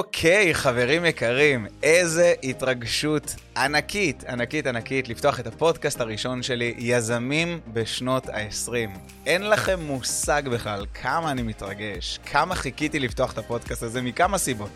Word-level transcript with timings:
אוקיי, 0.00 0.54
חברים 0.54 1.04
יקרים, 1.04 1.66
איזה 1.82 2.34
התרגשות 2.42 3.34
ענקית, 3.56 4.24
ענקית, 4.24 4.66
ענקית 4.66 5.08
לפתוח 5.08 5.40
את 5.40 5.46
הפודקאסט 5.46 6.00
הראשון 6.00 6.42
שלי, 6.42 6.74
יזמים 6.78 7.60
בשנות 7.72 8.28
ה-20. 8.28 8.98
אין 9.26 9.50
לכם 9.50 9.80
מושג 9.80 10.42
בכלל 10.48 10.86
כמה 10.94 11.30
אני 11.30 11.42
מתרגש, 11.42 12.18
כמה 12.26 12.54
חיכיתי 12.54 12.98
לפתוח 12.98 13.32
את 13.32 13.38
הפודקאסט 13.38 13.82
הזה 13.82 14.02
מכמה 14.02 14.38
סיבות. 14.38 14.70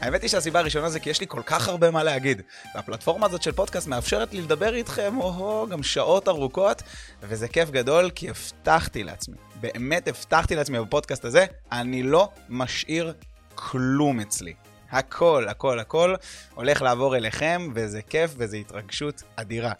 האמת 0.00 0.22
היא 0.22 0.30
שהסיבה 0.30 0.58
הראשונה 0.58 0.90
זה 0.90 1.00
כי 1.00 1.10
יש 1.10 1.20
לי 1.20 1.26
כל 1.28 1.42
כך 1.46 1.68
הרבה 1.68 1.90
מה 1.90 2.02
להגיד. 2.02 2.42
והפלטפורמה 2.74 3.26
הזאת 3.26 3.42
של 3.42 3.52
פודקאסט 3.52 3.86
מאפשרת 3.88 4.34
לי 4.34 4.42
לדבר 4.42 4.74
איתכם, 4.74 5.16
או-הו, 5.16 5.68
גם 5.68 5.82
שעות 5.82 6.28
ארוכות, 6.28 6.82
וזה 7.22 7.48
כיף 7.48 7.70
גדול 7.70 8.10
כי 8.10 8.30
הבטחתי 8.30 9.04
לעצמי, 9.04 9.36
באמת 9.60 10.08
הבטחתי 10.08 10.56
לעצמי 10.56 10.80
בפודקאסט 10.80 11.24
הזה, 11.24 11.46
אני 11.72 12.02
לא 12.02 12.28
משאיר 12.48 13.14
כלום 13.54 14.20
אצלי. 14.20 14.54
הכל, 14.90 15.48
הכל, 15.48 15.78
הכל 15.78 16.14
הולך 16.54 16.82
לעבור 16.82 17.16
אליכם, 17.16 17.68
וזה 17.74 18.02
כיף 18.02 18.34
וזה 18.36 18.56
התרגשות 18.56 19.22
אדירה. 19.36 19.72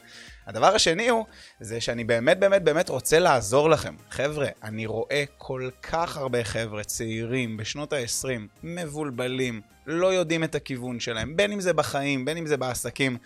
הדבר 0.47 0.75
השני 0.75 1.09
הוא, 1.09 1.27
זה 1.61 1.81
שאני 1.81 2.05
באמת 2.05 2.39
באמת 2.39 2.63
באמת 2.63 2.89
רוצה 2.89 3.19
לעזור 3.19 3.71
לכם. 3.71 3.95
חבר'ה, 4.11 4.49
אני 4.63 4.87
רואה 4.87 5.25
כל 5.39 5.71
כך 5.83 6.17
הרבה 6.17 6.45
חבר'ה 6.45 6.85
צעירים 6.85 7.57
בשנות 7.57 7.93
ה-20, 7.93 8.29
מבולבלים, 8.63 9.61
לא 9.87 10.13
יודעים 10.13 10.45
את 10.45 10.55
הכיוון 10.55 11.01
שלהם, 11.01 11.37
בין 11.37 11.53
אם 11.53 11.61
זה 11.61 11.73
בחיים, 11.73 12.25
בין 12.25 12.37
אם 12.37 12.47
זה 12.47 12.57
בעסקים. 12.57 13.17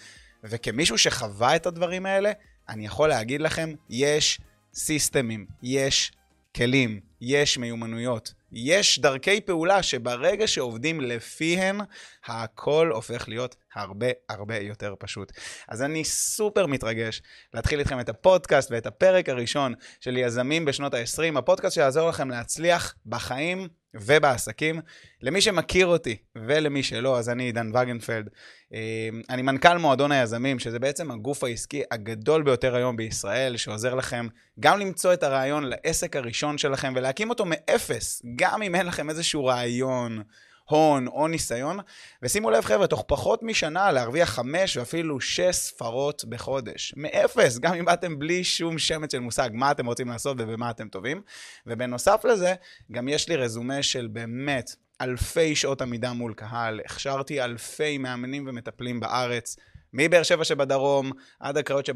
וכמישהו 0.45 0.99
שחווה 0.99 1.57
את 1.57 1.66
הדברים 1.66 2.07
האלה, 2.07 2.33
אני 2.69 2.87
יכול 2.87 3.09
להגיד 3.09 3.41
לכם, 3.41 3.73
יש 3.91 4.41
סיסטמים, 4.74 5.47
יש 5.63 6.13
כלים, 6.57 7.01
יש 7.21 7.59
מיומנויות, 7.59 8.33
יש 8.55 8.99
דרכי 8.99 9.41
פעולה 9.41 9.83
שברגע 9.83 10.47
שעובדים 10.47 11.01
לפיהן, 11.01 11.79
הכל 12.27 12.91
הופך 12.95 13.29
להיות 13.29 13.57
הרבה 13.74 14.06
הרבה 14.28 14.57
יותר 14.57 14.95
פשוט. 14.99 15.32
אז 15.68 15.82
אני 15.82 16.04
סופר 16.04 16.66
מתרגש 16.66 17.23
להתחיל 17.54 17.79
איתכם 17.79 18.01
את 18.01 18.09
הפודקאסט 18.09 18.71
ואת 18.71 18.87
הפרק 18.87 19.29
הראשון 19.29 19.74
של 20.01 20.16
יזמים 20.16 20.65
בשנות 20.65 20.95
ה-20, 20.95 21.38
הפודקאסט 21.38 21.74
שיעזור 21.74 22.09
לכם 22.09 22.30
להצליח 22.30 22.95
בחיים 23.07 23.68
ובעסקים. 23.95 24.80
למי 25.23 25.40
שמכיר 25.40 25.87
אותי 25.87 26.16
ולמי 26.37 26.82
שלא, 26.82 27.18
אז 27.18 27.29
אני 27.29 27.43
עידן 27.43 27.68
וגנפלד. 27.68 28.30
אה, 28.74 29.09
אני 29.30 29.43
מנכ"ל 29.43 29.79
מועדון 29.79 30.12
היזמים, 30.12 30.59
שזה 30.59 30.79
בעצם 30.79 31.10
הגוף 31.10 31.45
העסקי 31.45 31.82
הגדול 31.90 32.43
ביותר 32.43 32.74
היום 32.77 32.96
בישראל, 32.96 33.56
שעוזר 33.56 33.95
לכם 33.95 34.27
גם 34.60 34.80
למצוא 34.80 35.12
את 35.12 35.23
הרעיון 35.23 35.65
לעסק 35.65 36.16
הראשון 36.16 36.59
שלכם 36.59 36.93
ולהקים 36.96 37.30
אותו 37.30 37.45
מאפס, 37.46 38.23
גם 38.37 38.62
אם 38.62 38.74
אין 38.74 38.87
לכם 38.87 39.10
איזשהו 39.10 39.45
רעיון. 39.45 40.23
הון 40.65 41.07
או 41.07 41.29
ניסיון, 41.29 41.79
ושימו 42.23 42.51
לב 42.51 42.65
חבר'ה, 42.65 42.87
תוך 42.87 43.04
פחות 43.07 43.43
משנה 43.43 43.93
להרוויח 43.93 44.30
חמש 44.30 44.76
ואפילו 44.76 45.21
שש 45.21 45.56
ספרות 45.56 46.24
בחודש. 46.24 46.95
מאפס, 46.96 47.59
גם 47.59 47.74
אם 47.74 47.84
באתם 47.84 48.18
בלי 48.18 48.45
שום 48.45 48.79
שמץ 48.79 49.12
של 49.12 49.18
מושג 49.18 49.51
מה 49.52 49.71
אתם 49.71 49.87
רוצים 49.87 50.09
לעשות 50.09 50.37
ובמה 50.40 50.71
אתם 50.71 50.88
טובים. 50.88 51.23
ובנוסף 51.66 52.24
לזה, 52.24 52.54
גם 52.93 53.09
יש 53.09 53.29
לי 53.29 53.37
רזומה 53.37 53.82
של 53.82 54.06
באמת 54.06 54.74
אלפי 55.01 55.56
שעות 55.56 55.82
עמידה 55.82 56.12
מול 56.12 56.34
קהל, 56.34 56.80
הכשרתי 56.84 57.43
אלפי 57.43 57.99
מאמנים 57.99 58.45
ומטפלים 58.49 59.01
בארץ, 59.01 59.56
מבאר 59.93 60.23
שבע 60.23 60.45
שבדרום 60.45 61.12
עד 61.40 61.56
הקריות. 61.56 61.88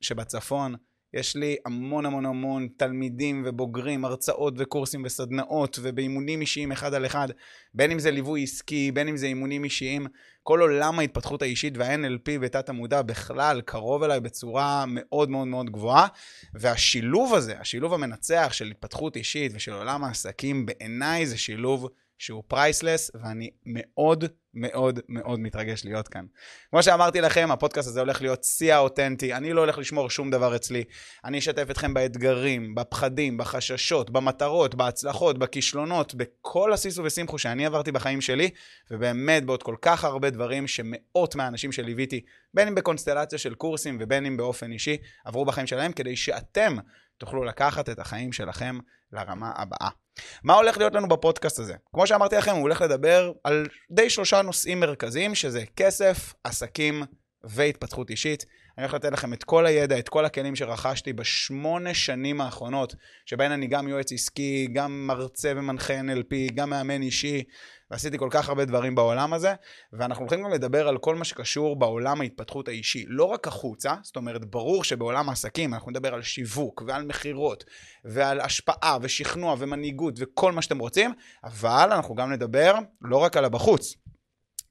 שבצפון. 0.00 0.74
יש 1.14 1.36
לי 1.36 1.56
המון 1.66 2.06
המון 2.06 2.26
המון 2.26 2.68
תלמידים 2.76 3.42
ובוגרים, 3.46 4.04
הרצאות 4.04 4.54
וקורסים 4.56 5.02
וסדנאות 5.04 5.78
ובאימונים 5.82 6.40
אישיים 6.40 6.72
אחד 6.72 6.94
על 6.94 7.06
אחד, 7.06 7.28
בין 7.74 7.90
אם 7.90 7.98
זה 7.98 8.10
ליווי 8.10 8.42
עסקי, 8.42 8.92
בין 8.92 9.08
אם 9.08 9.16
זה 9.16 9.26
אימונים 9.26 9.64
אישיים, 9.64 10.06
כל 10.42 10.60
עולם 10.60 10.98
ההתפתחות 10.98 11.42
האישית 11.42 11.78
וה-NLP 11.78 12.38
בתת 12.40 12.68
המודע 12.68 13.02
בכלל 13.02 13.60
קרוב 13.60 14.02
אליי 14.02 14.20
בצורה 14.20 14.84
מאוד 14.88 15.30
מאוד 15.30 15.48
מאוד 15.48 15.70
גבוהה, 15.70 16.06
והשילוב 16.54 17.34
הזה, 17.34 17.58
השילוב 17.60 17.94
המנצח 17.94 18.48
של 18.52 18.66
התפתחות 18.70 19.16
אישית 19.16 19.52
ושל 19.54 19.72
עולם 19.72 20.04
העסקים, 20.04 20.66
בעיניי 20.66 21.26
זה 21.26 21.38
שילוב 21.38 21.88
שהוא 22.18 22.42
פרייסלס, 22.48 23.10
ואני 23.14 23.50
מאוד 23.66 24.24
מאוד 24.54 25.00
מאוד 25.08 25.40
מתרגש 25.40 25.84
להיות 25.84 26.08
כאן. 26.08 26.24
כמו 26.70 26.82
שאמרתי 26.82 27.20
לכם, 27.20 27.48
הפודקאסט 27.50 27.88
הזה 27.88 28.00
הולך 28.00 28.22
להיות 28.22 28.44
שיא 28.44 28.74
האותנטי, 28.74 29.34
אני 29.34 29.52
לא 29.52 29.60
הולך 29.60 29.78
לשמור 29.78 30.10
שום 30.10 30.30
דבר 30.30 30.56
אצלי. 30.56 30.84
אני 31.24 31.38
אשתף 31.38 31.70
אתכם 31.70 31.94
באתגרים, 31.94 32.74
בפחדים, 32.74 33.36
בחששות, 33.36 34.10
במטרות, 34.10 34.74
בהצלחות, 34.74 35.38
בכישלונות, 35.38 36.14
בכל 36.14 36.72
הסיסו 36.72 37.04
ושמחו 37.04 37.38
שאני 37.38 37.66
עברתי 37.66 37.92
בחיים 37.92 38.20
שלי, 38.20 38.50
ובאמת 38.90 39.44
בעוד 39.44 39.62
כל 39.62 39.76
כך 39.82 40.04
הרבה 40.04 40.30
דברים 40.30 40.66
שמאות 40.66 41.34
מהאנשים 41.34 41.72
שליוויתי, 41.72 42.24
בין 42.54 42.68
אם 42.68 42.74
בקונסטלציה 42.74 43.38
של 43.38 43.54
קורסים 43.54 43.98
ובין 44.00 44.26
אם 44.26 44.36
באופן 44.36 44.72
אישי, 44.72 44.96
עברו 45.24 45.44
בחיים 45.44 45.66
שלהם, 45.66 45.92
כדי 45.92 46.16
שאתם 46.16 46.76
תוכלו 47.18 47.44
לקחת 47.44 47.88
את 47.88 47.98
החיים 47.98 48.32
שלכם 48.32 48.78
לרמה 49.12 49.52
הבאה. 49.56 50.03
מה 50.44 50.54
הולך 50.54 50.78
להיות 50.78 50.94
לנו 50.94 51.08
בפודקאסט 51.08 51.58
הזה? 51.58 51.74
כמו 51.92 52.06
שאמרתי 52.06 52.36
לכם, 52.36 52.50
הוא 52.50 52.60
הולך 52.60 52.80
לדבר 52.80 53.32
על 53.44 53.66
די 53.90 54.10
שלושה 54.10 54.42
נושאים 54.42 54.80
מרכזיים, 54.80 55.34
שזה 55.34 55.64
כסף, 55.76 56.34
עסקים 56.44 57.02
והתפתחות 57.44 58.10
אישית. 58.10 58.46
אני 58.78 58.84
הולך 58.84 58.94
לתת 58.94 59.12
לכם 59.12 59.32
את 59.32 59.44
כל 59.44 59.66
הידע, 59.66 59.98
את 59.98 60.08
כל 60.08 60.24
הכלים 60.24 60.56
שרכשתי 60.56 61.12
בשמונה 61.12 61.94
שנים 61.94 62.40
האחרונות, 62.40 62.94
שבהן 63.26 63.52
אני 63.52 63.66
גם 63.66 63.88
יועץ 63.88 64.12
עסקי, 64.12 64.68
גם 64.72 65.06
מרצה 65.06 65.52
ומנחה 65.56 66.00
NLP, 66.00 66.54
גם 66.54 66.70
מאמן 66.70 67.02
אישי, 67.02 67.42
ועשיתי 67.90 68.18
כל 68.18 68.28
כך 68.30 68.48
הרבה 68.48 68.64
דברים 68.64 68.94
בעולם 68.94 69.32
הזה, 69.32 69.54
ואנחנו 69.92 70.22
הולכים 70.22 70.44
גם 70.44 70.50
לדבר 70.50 70.88
על 70.88 70.98
כל 70.98 71.14
מה 71.14 71.24
שקשור 71.24 71.78
בעולם 71.78 72.20
ההתפתחות 72.20 72.68
האישי, 72.68 73.04
לא 73.08 73.24
רק 73.24 73.46
החוצה, 73.48 73.94
זאת 74.02 74.16
אומרת, 74.16 74.44
ברור 74.44 74.84
שבעולם 74.84 75.28
העסקים 75.28 75.74
אנחנו 75.74 75.90
נדבר 75.90 76.14
על 76.14 76.22
שיווק 76.22 76.82
ועל 76.86 77.04
מכירות, 77.04 77.64
ועל 78.04 78.40
השפעה 78.40 78.98
ושכנוע 79.02 79.56
ומנהיגות 79.58 80.14
וכל 80.18 80.52
מה 80.52 80.62
שאתם 80.62 80.78
רוצים, 80.78 81.12
אבל 81.44 81.88
אנחנו 81.92 82.14
גם 82.14 82.32
נדבר 82.32 82.74
לא 83.02 83.16
רק 83.16 83.36
על 83.36 83.44
הבחוץ, 83.44 83.94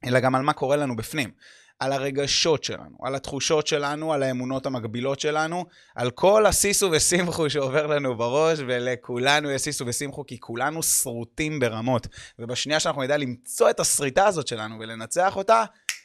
אלא 0.06 0.20
גם 0.20 0.34
על 0.34 0.42
מה 0.42 0.52
קורה 0.52 0.76
לנו 0.76 0.96
בפנים. 0.96 1.30
על 1.78 1.92
הרגשות 1.92 2.64
שלנו, 2.64 2.96
על 3.02 3.14
התחושות 3.14 3.66
שלנו, 3.66 4.12
על 4.12 4.22
האמונות 4.22 4.66
המקבילות 4.66 5.20
שלנו, 5.20 5.64
על 5.94 6.10
כל 6.10 6.46
הסיסו 6.46 6.90
ושמחו 6.92 7.50
שעובר 7.50 7.86
לנו 7.86 8.16
בראש, 8.16 8.58
ולכולנו 8.58 9.50
יש 9.50 9.62
סיסו 9.62 9.86
ושמחו, 9.86 10.26
כי 10.26 10.40
כולנו 10.40 10.82
שרוטים 10.82 11.60
ברמות. 11.60 12.06
ובשנייה 12.38 12.80
שאנחנו 12.80 13.02
נדע 13.02 13.16
למצוא 13.16 13.70
את 13.70 13.80
השריטה 13.80 14.26
הזאת 14.26 14.46
שלנו 14.46 14.78
ולנצח 14.80 15.36
אותה, 15.36 15.64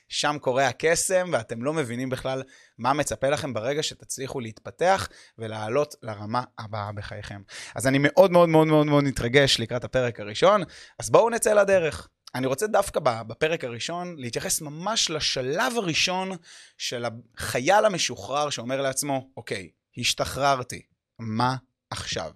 שם 0.09 0.37
קורה 0.41 0.67
הקסם, 0.67 1.29
ואתם 1.31 1.63
לא 1.63 1.73
מבינים 1.73 2.09
בכלל 2.09 2.43
מה 2.77 2.93
מצפה 2.93 3.29
לכם 3.29 3.53
ברגע 3.53 3.83
שתצליחו 3.83 4.39
להתפתח 4.39 5.07
ולעלות 5.37 5.95
לרמה 6.03 6.43
הבאה 6.59 6.91
בחייכם. 6.91 7.41
אז 7.75 7.87
אני 7.87 7.97
מאוד 8.01 8.31
מאוד 8.31 8.49
מאוד 8.49 8.67
מאוד 8.67 8.85
מאוד 8.85 9.03
מתרגש 9.03 9.59
לקראת 9.59 9.83
הפרק 9.83 10.19
הראשון, 10.19 10.63
אז 10.99 11.09
בואו 11.09 11.29
נצא 11.29 11.53
לדרך. 11.53 12.07
אני 12.35 12.47
רוצה 12.47 12.67
דווקא 12.67 12.99
בפרק 12.99 13.63
הראשון 13.63 14.15
להתייחס 14.17 14.61
ממש 14.61 15.09
לשלב 15.09 15.73
הראשון 15.77 16.31
של 16.77 17.05
החייל 17.37 17.85
המשוחרר 17.85 18.49
שאומר 18.49 18.81
לעצמו, 18.81 19.29
אוקיי, 19.37 19.69
השתחררתי, 19.97 20.81
מה 21.19 21.55
עכשיו? 21.89 22.31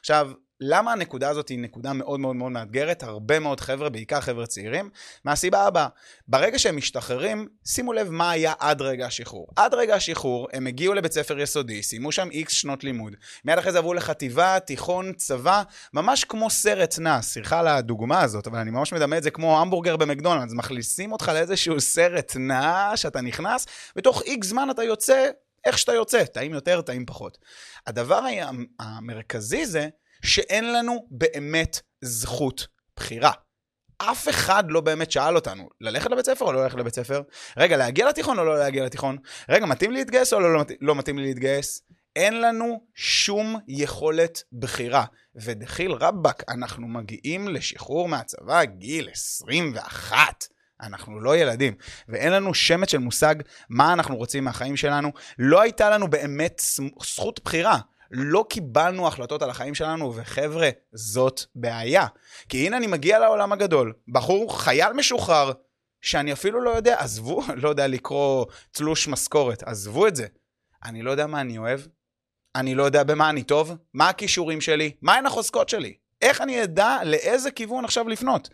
עכשיו, 0.00 0.32
למה 0.64 0.92
הנקודה 0.92 1.28
הזאת 1.28 1.48
היא 1.48 1.58
נקודה 1.58 1.92
מאוד 1.92 2.20
מאוד 2.20 2.36
מאוד 2.36 2.52
מאתגרת? 2.52 3.02
הרבה 3.02 3.38
מאוד 3.38 3.60
חבר'ה, 3.60 3.88
בעיקר 3.88 4.20
חבר'ה 4.20 4.46
צעירים, 4.46 4.90
מהסיבה 5.24 5.66
הבאה, 5.66 5.86
ברגע 6.28 6.58
שהם 6.58 6.76
משתחררים, 6.76 7.48
שימו 7.66 7.92
לב 7.92 8.10
מה 8.10 8.30
היה 8.30 8.52
עד 8.58 8.82
רגע 8.82 9.06
השחרור. 9.06 9.46
עד 9.56 9.74
רגע 9.74 9.94
השחרור, 9.94 10.48
הם 10.52 10.66
הגיעו 10.66 10.94
לבית 10.94 11.12
ספר 11.12 11.38
יסודי, 11.40 11.82
סיימו 11.82 12.12
שם 12.12 12.28
איקס 12.30 12.52
שנות 12.52 12.84
לימוד, 12.84 13.12
מיד 13.44 13.58
אחרי 13.58 13.72
זה 13.72 13.78
עברו 13.78 13.94
לחטיבה, 13.94 14.58
תיכון, 14.60 15.12
צבא, 15.12 15.62
ממש 15.94 16.24
כמו 16.24 16.50
סרט 16.50 16.98
נע, 16.98 17.22
סליחה 17.22 17.60
על 17.60 17.68
הדוגמה 17.68 18.20
הזאת, 18.20 18.46
אבל 18.46 18.58
אני 18.58 18.70
ממש 18.70 18.92
מדמה 18.92 19.18
את 19.18 19.22
זה 19.22 19.30
כמו 19.30 19.60
המבורגר 19.60 19.96
במקדונלדס, 19.96 20.52
מכניסים 20.52 21.12
אותך 21.12 21.30
לאיזשהו 21.34 21.80
סרט 21.80 22.36
נע, 22.36 22.92
שאתה 22.96 23.20
נכנס, 23.20 23.66
ותוך 23.96 24.22
איקס 24.22 24.46
זמן 24.46 24.70
אתה 24.70 24.82
יוצא 24.82 25.30
איך 25.64 25.78
שאתה 25.78 25.92
יוצא, 25.92 26.24
טעים 26.24 26.52
יותר, 26.54 26.80
טעים 26.80 27.06
פחות. 27.06 27.38
הדבר 27.86 28.20
המרכזי 28.80 29.66
זה 29.66 29.88
שאין 30.22 30.72
לנו 30.72 31.06
באמת 31.10 31.80
זכות 32.04 32.66
בחירה. 32.96 33.32
אף 33.98 34.28
אחד 34.28 34.64
לא 34.68 34.80
באמת 34.80 35.10
שאל 35.10 35.36
אותנו, 35.36 35.68
ללכת 35.80 36.10
לבית 36.10 36.26
ספר 36.26 36.44
או 36.44 36.52
לא 36.52 36.62
ללכת 36.62 36.78
לבית 36.78 36.94
ספר? 36.94 37.22
רגע, 37.56 37.76
להגיע 37.76 38.08
לתיכון 38.08 38.38
או 38.38 38.44
לא 38.44 38.58
להגיע 38.58 38.84
לתיכון? 38.84 39.16
רגע, 39.48 39.66
מתאים 39.66 39.90
לי 39.90 39.98
להתגייס 39.98 40.32
או 40.32 40.40
לא, 40.40 40.54
לא, 40.54 40.62
לא 40.80 40.94
מתאים 40.94 41.18
לי 41.18 41.24
להתגייס? 41.24 41.82
אין 42.16 42.40
לנו 42.40 42.86
שום 42.94 43.58
יכולת 43.68 44.42
בחירה. 44.52 45.04
ודחיל 45.36 45.92
רבאק, 45.92 46.42
אנחנו 46.48 46.88
מגיעים 46.88 47.48
לשחרור 47.48 48.08
מהצבא 48.08 48.64
גיל 48.64 49.08
21. 49.12 50.44
אנחנו 50.80 51.20
לא 51.20 51.36
ילדים, 51.36 51.74
ואין 52.08 52.32
לנו 52.32 52.54
שמץ 52.54 52.90
של 52.90 52.98
מושג 52.98 53.34
מה 53.68 53.92
אנחנו 53.92 54.16
רוצים 54.16 54.44
מהחיים 54.44 54.76
שלנו. 54.76 55.12
לא 55.38 55.60
הייתה 55.60 55.90
לנו 55.90 56.10
באמת 56.10 56.62
זכות 57.02 57.40
בחירה. 57.44 57.78
לא 58.12 58.44
קיבלנו 58.50 59.06
החלטות 59.06 59.42
על 59.42 59.50
החיים 59.50 59.74
שלנו, 59.74 60.14
וחבר'ה, 60.16 60.70
זאת 60.92 61.40
בעיה. 61.54 62.06
כי 62.48 62.66
הנה 62.66 62.76
אני 62.76 62.86
מגיע 62.86 63.18
לעולם 63.18 63.52
הגדול, 63.52 63.92
בחור, 64.08 64.60
חייל 64.60 64.92
משוחרר, 64.92 65.52
שאני 66.00 66.32
אפילו 66.32 66.60
לא 66.60 66.70
יודע, 66.70 67.00
עזבו, 67.00 67.42
לא 67.62 67.68
יודע 67.68 67.86
לקרוא 67.86 68.46
תלוש 68.72 69.08
משכורת, 69.08 69.62
עזבו 69.62 70.06
את 70.06 70.16
זה. 70.16 70.26
אני 70.84 71.02
לא 71.02 71.10
יודע 71.10 71.26
מה 71.26 71.40
אני 71.40 71.58
אוהב, 71.58 71.80
אני 72.54 72.74
לא 72.74 72.82
יודע 72.82 73.04
במה 73.04 73.30
אני 73.30 73.42
טוב, 73.42 73.72
מה 73.94 74.08
הכישורים 74.08 74.60
שלי, 74.60 74.92
מהן 75.02 75.26
החוזקות 75.26 75.68
שלי. 75.68 75.94
איך 76.22 76.40
אני 76.40 76.62
אדע 76.62 76.98
לאיזה 77.04 77.50
כיוון 77.50 77.84
עכשיו 77.84 78.08
לפנות? 78.08 78.48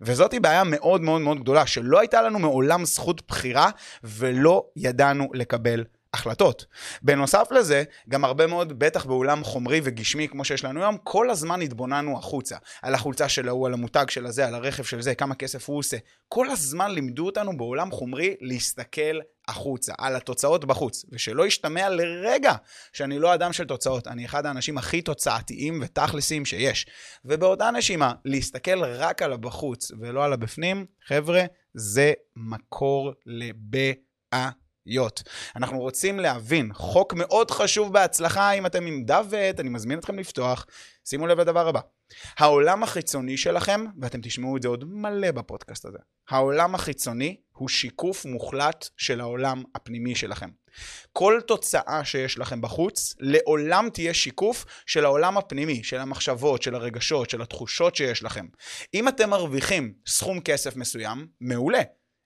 וזאת 0.00 0.34
בעיה 0.42 0.64
מאוד 0.64 1.00
מאוד 1.00 1.20
מאוד 1.20 1.40
גדולה, 1.40 1.66
שלא 1.66 2.00
הייתה 2.00 2.22
לנו 2.22 2.38
מעולם 2.38 2.84
זכות 2.84 3.26
בחירה 3.28 3.70
ולא 4.04 4.66
ידענו 4.76 5.28
לקבל 5.34 5.84
החלטות. 6.14 6.66
בנוסף 7.02 7.48
לזה, 7.50 7.84
גם 8.08 8.24
הרבה 8.24 8.46
מאוד, 8.46 8.78
בטח 8.78 9.04
באולם 9.04 9.44
חומרי 9.44 9.80
וגשמי 9.84 10.28
כמו 10.28 10.44
שיש 10.44 10.64
לנו 10.64 10.80
היום, 10.80 10.96
כל 11.04 11.30
הזמן 11.30 11.62
התבוננו 11.62 12.18
החוצה. 12.18 12.56
על 12.82 12.94
החולצה 12.94 13.28
של 13.28 13.48
ההוא, 13.48 13.66
על 13.66 13.72
המותג 13.72 14.04
של 14.08 14.26
הזה, 14.26 14.46
על 14.46 14.54
הרכב 14.54 14.82
של 14.82 15.02
זה, 15.02 15.14
כמה 15.14 15.34
כסף 15.34 15.68
הוא 15.68 15.78
עושה. 15.78 15.96
כל 16.28 16.50
הזמן 16.50 16.90
לימדו 16.90 17.26
אותנו 17.26 17.56
בעולם 17.56 17.90
חומרי 17.90 18.36
להסתכל 18.40 19.18
החוצה, 19.48 19.92
על 19.98 20.16
התוצאות 20.16 20.64
בחוץ. 20.64 21.04
ושלא 21.12 21.46
ישתמע 21.46 21.88
לרגע 21.88 22.54
שאני 22.92 23.18
לא 23.18 23.34
אדם 23.34 23.52
של 23.52 23.64
תוצאות, 23.64 24.06
אני 24.06 24.24
אחד 24.24 24.46
האנשים 24.46 24.78
הכי 24.78 25.02
תוצאתיים 25.02 25.80
ותכלסיים 25.82 26.44
שיש. 26.44 26.86
ובאותה 27.24 27.70
נשימה, 27.70 28.12
להסתכל 28.24 28.84
רק 28.84 29.22
על 29.22 29.32
הבחוץ 29.32 29.90
ולא 30.00 30.24
על 30.24 30.32
הבפנים, 30.32 30.86
חבר'ה, 31.06 31.42
זה 31.74 32.12
מקור 32.36 33.12
לבעיה. 33.26 34.50
להיות. 34.86 35.22
אנחנו 35.56 35.78
רוצים 35.78 36.20
להבין, 36.20 36.70
חוק 36.74 37.14
מאוד 37.14 37.50
חשוב 37.50 37.92
בהצלחה, 37.92 38.52
אם 38.52 38.66
אתם 38.66 38.86
עם 38.86 39.04
דף 39.04 39.24
ועט, 39.30 39.60
אני 39.60 39.68
מזמין 39.68 39.98
אתכם 39.98 40.18
לפתוח. 40.18 40.66
שימו 41.04 41.26
לב 41.26 41.40
לדבר 41.40 41.68
הבא. 41.68 41.80
העולם 42.38 42.82
החיצוני 42.82 43.36
שלכם, 43.36 43.84
ואתם 44.00 44.20
תשמעו 44.20 44.56
את 44.56 44.62
זה 44.62 44.68
עוד 44.68 44.84
מלא 44.88 45.30
בפודקאסט 45.30 45.84
הזה, 45.84 45.98
העולם 46.28 46.74
החיצוני 46.74 47.36
הוא 47.52 47.68
שיקוף 47.68 48.24
מוחלט 48.24 48.88
של 48.96 49.20
העולם 49.20 49.62
הפנימי 49.74 50.14
שלכם. 50.14 50.50
כל 51.12 51.40
תוצאה 51.46 52.04
שיש 52.04 52.38
לכם 52.38 52.60
בחוץ, 52.60 53.14
לעולם 53.18 53.88
תהיה 53.92 54.14
שיקוף 54.14 54.64
של 54.86 55.04
העולם 55.04 55.38
הפנימי, 55.38 55.84
של 55.84 55.98
המחשבות, 55.98 56.62
של 56.62 56.74
הרגשות, 56.74 57.30
של 57.30 57.42
התחושות 57.42 57.96
שיש 57.96 58.22
לכם. 58.22 58.46
אם 58.94 59.08
אתם 59.08 59.30
מרוויחים 59.30 59.92
סכום 60.06 60.40
כסף 60.40 60.76
מסוים, 60.76 61.26
מעולה. 61.40 61.82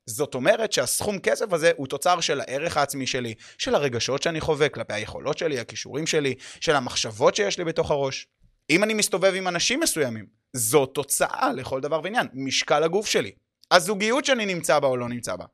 זאת 0.06 0.35
אומרת 0.35 0.73
שהסכום 0.73 1.19
כסף 1.19 1.53
הזה 1.53 1.71
הוא 1.77 1.87
תוצר 1.87 2.21
של 2.21 2.41
הערך 2.41 2.77
העצמי 2.77 3.06
שלי, 3.06 3.35
של 3.59 3.75
הרגשות 3.75 4.23
שאני 4.23 4.41
חווה 4.41 4.69
כלפי 4.69 4.93
היכולות 4.95 5.39
שלי, 5.39 5.59
הכישורים 5.59 6.06
שלי, 6.06 6.35
של 6.61 6.77
המחשבות 6.77 7.35
שיש 7.35 7.59
לי 7.59 7.65
בתוך 7.65 7.91
הראש. 7.91 8.27
אם 8.71 8.85
אני 8.85 8.95
מסתובב 8.95 9.33
עם 9.37 9.49
אנשים 9.49 9.81
מסוימים, 9.81 10.27
זו 10.53 10.87
תוצאה 10.87 11.53
לכל 11.53 11.81
דבר 11.81 12.01
ועניין, 12.05 12.27
משקל 12.35 12.83
הגוף 12.83 13.06
שלי, 13.06 13.33
הזוגיות 13.71 14.25
שאני 14.25 14.47
נמצא 14.47 14.79
בה 14.79 14.89
או 14.89 14.97
לא 14.97 15.09
נמצא 15.09 15.37
בה, 15.37 15.45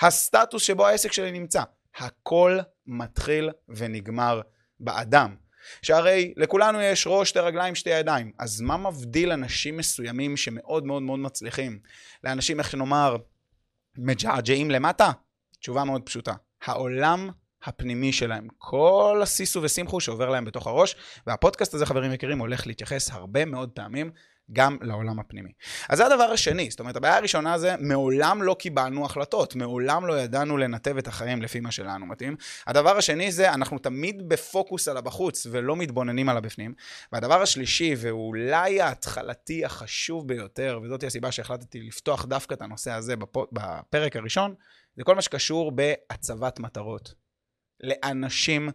הסטטוס 0.00 0.62
שבו 0.62 0.86
העסק 0.86 1.12
שלי 1.12 1.32
נמצא, 1.32 1.62
הכל 1.96 2.58
מתחיל 2.86 3.50
ונגמר 3.68 4.40
באדם. 4.80 5.34
שהרי 5.82 6.34
לכולנו 6.36 6.80
יש 6.80 7.06
ראש, 7.06 7.28
שתי 7.28 7.38
רגליים, 7.38 7.74
שתי 7.74 7.90
ידיים. 7.90 8.32
אז 8.38 8.60
מה 8.60 8.76
מבדיל 8.76 9.32
אנשים 9.32 9.76
מסוימים 9.76 10.36
שמאוד 10.36 10.86
מאוד 10.86 11.02
מאוד 11.02 11.18
מצליחים 11.18 11.78
לאנשים, 12.24 12.58
איך 12.58 12.70
שנאמר, 12.70 13.16
מג'עג'עים 13.98 14.70
למטה? 14.70 15.10
תשובה 15.60 15.84
מאוד 15.84 16.02
פשוטה. 16.02 16.32
העולם 16.64 17.30
הפנימי 17.64 18.12
שלהם, 18.12 18.48
כל 18.58 19.20
הסיסו 19.22 19.62
וסימחו 19.62 20.00
שעובר 20.00 20.28
להם 20.28 20.44
בתוך 20.44 20.66
הראש, 20.66 20.96
והפודקאסט 21.26 21.74
הזה, 21.74 21.86
חברים 21.86 22.12
יקרים, 22.12 22.38
הולך 22.38 22.66
להתייחס 22.66 23.10
הרבה 23.10 23.44
מאוד 23.44 23.70
פעמים 23.70 24.10
גם 24.52 24.76
לעולם 24.80 25.18
הפנימי. 25.18 25.50
אז 25.88 25.98
זה 25.98 26.06
הדבר 26.06 26.24
השני, 26.24 26.70
זאת 26.70 26.80
אומרת, 26.80 26.96
הבעיה 26.96 27.16
הראשונה 27.16 27.58
זה, 27.58 27.74
מעולם 27.78 28.42
לא 28.42 28.56
קיבלנו 28.58 29.04
החלטות, 29.04 29.56
מעולם 29.56 30.06
לא 30.06 30.20
ידענו 30.20 30.56
לנתב 30.56 30.98
את 30.98 31.08
החיים 31.08 31.42
לפי 31.42 31.60
מה 31.60 31.70
שלנו 31.70 32.06
מתאים. 32.06 32.36
הדבר 32.66 32.96
השני 32.96 33.32
זה, 33.32 33.52
אנחנו 33.52 33.78
תמיד 33.78 34.28
בפוקוס 34.28 34.88
על 34.88 34.96
הבחוץ 34.96 35.46
ולא 35.50 35.76
מתבוננים 35.76 36.28
על 36.28 36.36
הבפנים. 36.36 36.74
והדבר 37.12 37.42
השלישי, 37.42 37.94
ואולי 37.98 38.80
ההתחלתי 38.80 39.64
החשוב 39.64 40.28
ביותר, 40.28 40.80
וזאת 40.82 41.02
הסיבה 41.04 41.32
שהחלטתי 41.32 41.80
לפתוח 41.80 42.24
דווקא 42.24 42.54
את 42.54 42.62
הנושא 42.62 42.92
הזה 42.92 43.14
בפרק 43.52 44.16
הראשון, 44.16 44.54
זה 44.96 45.04
כל 45.04 45.14
מה 45.14 45.22
שקשור 45.22 45.72
בהצבת 45.72 46.60
מטרות. 46.60 47.14
לאנשים 47.80 48.68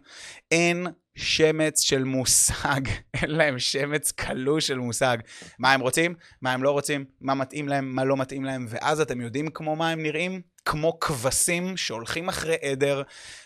אין 0.50 0.86
שמץ 1.14 1.80
של 1.80 2.04
מושג, 2.04 2.80
אין 3.14 3.30
להם 3.30 3.58
שמץ 3.58 4.12
קלוש 4.12 4.66
של 4.66 4.78
מושג. 4.78 5.18
מה 5.58 5.72
הם 5.72 5.80
רוצים, 5.80 6.14
מה 6.42 6.52
הם 6.52 6.62
לא 6.62 6.70
רוצים, 6.70 7.04
מה 7.20 7.34
מתאים 7.34 7.68
להם, 7.68 7.94
מה 7.94 8.04
לא 8.04 8.16
מתאים 8.16 8.44
להם, 8.44 8.66
ואז 8.68 9.00
אתם 9.00 9.20
יודעים 9.20 9.48
כמו 9.48 9.76
מה 9.76 9.90
הם 9.90 10.02
נראים? 10.02 10.40
כמו 10.64 11.00
כבשים 11.00 11.76
שהולכים 11.76 12.28
אחרי 12.28 12.56
עדר, 12.62 13.02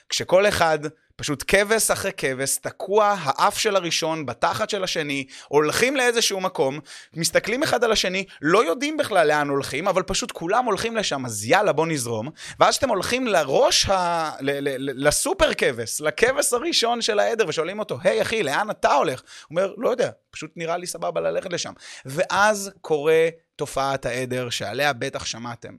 כשכל 0.09 0.49
אחד 0.49 0.79
פשוט 1.17 1.45
כבש 1.47 1.91
אחרי 1.91 2.11
כבש, 2.17 2.57
תקוע 2.57 3.17
האף 3.19 3.59
של 3.59 3.77
הראשון 3.77 4.27
בתחת 4.27 4.71
של 4.71 4.85
השני, 4.85 5.27
הולכים 5.49 5.97
לאיזשהו 5.97 6.41
מקום, 6.41 6.81
מסתכלים 7.15 7.63
אחד 7.63 7.85
על 7.85 7.93
השני, 7.93 8.25
לא 8.43 8.65
יודעים 8.65 8.97
בכלל 8.97 9.29
לאן 9.29 9.49
הולכים, 9.49 9.89
אבל 9.89 10.03
פשוט 10.03 10.33
כולם 10.33 10.65
הולכים 10.65 10.97
לשם, 10.97 11.27
אז 11.27 11.45
יאללה 11.45 11.73
בוא 11.73 11.87
נזרום, 11.87 12.29
ואז 12.61 12.77
אתם 12.77 12.89
הולכים 12.89 13.27
לראש, 13.27 13.89
ה... 13.89 14.31
ל- 14.41 14.51
ל- 14.51 14.91
ל- 14.91 15.07
לסופר 15.07 15.55
כבש, 15.55 16.01
לכבש 16.01 16.53
הראשון 16.53 17.03
של 17.03 17.19
העדר, 17.19 17.45
ושואלים 17.49 17.79
אותו, 17.79 17.99
היי 18.03 18.23
אחי, 18.23 18.43
לאן 18.43 18.71
אתה 18.71 18.93
הולך? 18.93 19.21
הוא 19.21 19.27
אומר, 19.51 19.75
לא 19.77 19.91
יודע, 19.91 20.11
פשוט 20.31 20.51
נראה 20.57 20.77
לי 20.77 20.87
סבבה 20.87 21.21
ללכת 21.21 21.53
לשם. 21.53 21.73
ואז 22.05 22.71
קורה 22.81 23.29
תופעת 23.57 24.07
העדר, 24.07 24.51
שעליה 24.51 24.93
בטח 24.93 25.25
שמעתם. 25.25 25.75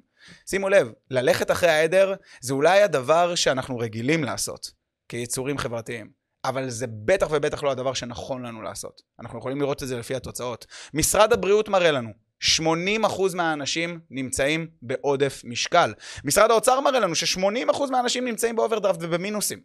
שימו 0.45 0.69
לב, 0.69 0.91
ללכת 1.11 1.51
אחרי 1.51 1.69
העדר 1.69 2.13
זה 2.41 2.53
אולי 2.53 2.81
הדבר 2.81 3.35
שאנחנו 3.35 3.77
רגילים 3.77 4.23
לעשות. 4.23 4.84
כיצורים 5.09 5.57
חברתיים. 5.57 6.25
אבל 6.45 6.69
זה 6.69 6.85
בטח 6.87 7.27
ובטח 7.31 7.63
לא 7.63 7.71
הדבר 7.71 7.93
שנכון 7.93 8.45
לנו 8.45 8.61
לעשות. 8.61 9.01
אנחנו 9.19 9.39
יכולים 9.39 9.61
לראות 9.61 9.83
את 9.83 9.87
זה 9.87 9.97
לפי 9.97 10.15
התוצאות. 10.15 10.65
משרד 10.93 11.33
הבריאות 11.33 11.69
מראה 11.69 11.91
לנו, 11.91 12.09
80% 12.43 13.35
מהאנשים 13.35 13.99
נמצאים 14.09 14.67
בעודף 14.81 15.41
משקל. 15.45 15.93
משרד 16.23 16.51
האוצר 16.51 16.79
מראה 16.79 16.99
לנו 16.99 17.15
ש-80% 17.15 17.91
מהאנשים 17.91 18.25
נמצאים 18.25 18.55
באוברדרפט 18.55 18.99
ובמינוסים. 19.01 19.59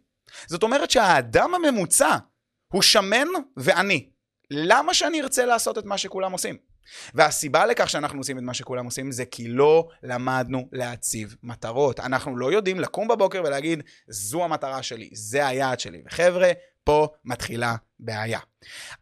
זאת 0.47 0.63
אומרת 0.63 0.91
שהאדם 0.91 1.53
הממוצע 1.55 2.17
הוא 2.73 2.81
שמן 2.81 3.27
ועני. 3.57 4.09
למה 4.51 4.93
שאני 4.93 5.21
ארצה 5.21 5.45
לעשות 5.45 5.77
את 5.77 5.85
מה 5.85 5.97
שכולם 5.97 6.31
עושים? 6.31 6.57
והסיבה 7.13 7.65
לכך 7.65 7.89
שאנחנו 7.89 8.17
עושים 8.19 8.37
את 8.37 8.43
מה 8.43 8.53
שכולם 8.53 8.85
עושים 8.85 9.11
זה 9.11 9.25
כי 9.25 9.47
לא 9.47 9.87
למדנו 10.03 10.67
להציב 10.71 11.35
מטרות. 11.43 11.99
אנחנו 11.99 12.37
לא 12.37 12.51
יודעים 12.51 12.79
לקום 12.79 13.07
בבוקר 13.07 13.41
ולהגיד, 13.45 13.83
זו 14.07 14.43
המטרה 14.43 14.83
שלי, 14.83 15.09
זה 15.13 15.47
היעד 15.47 15.79
שלי. 15.79 16.01
וחבר'ה, 16.05 16.51
פה 16.83 17.07
מתחילה 17.25 17.75
בעיה. 18.01 18.39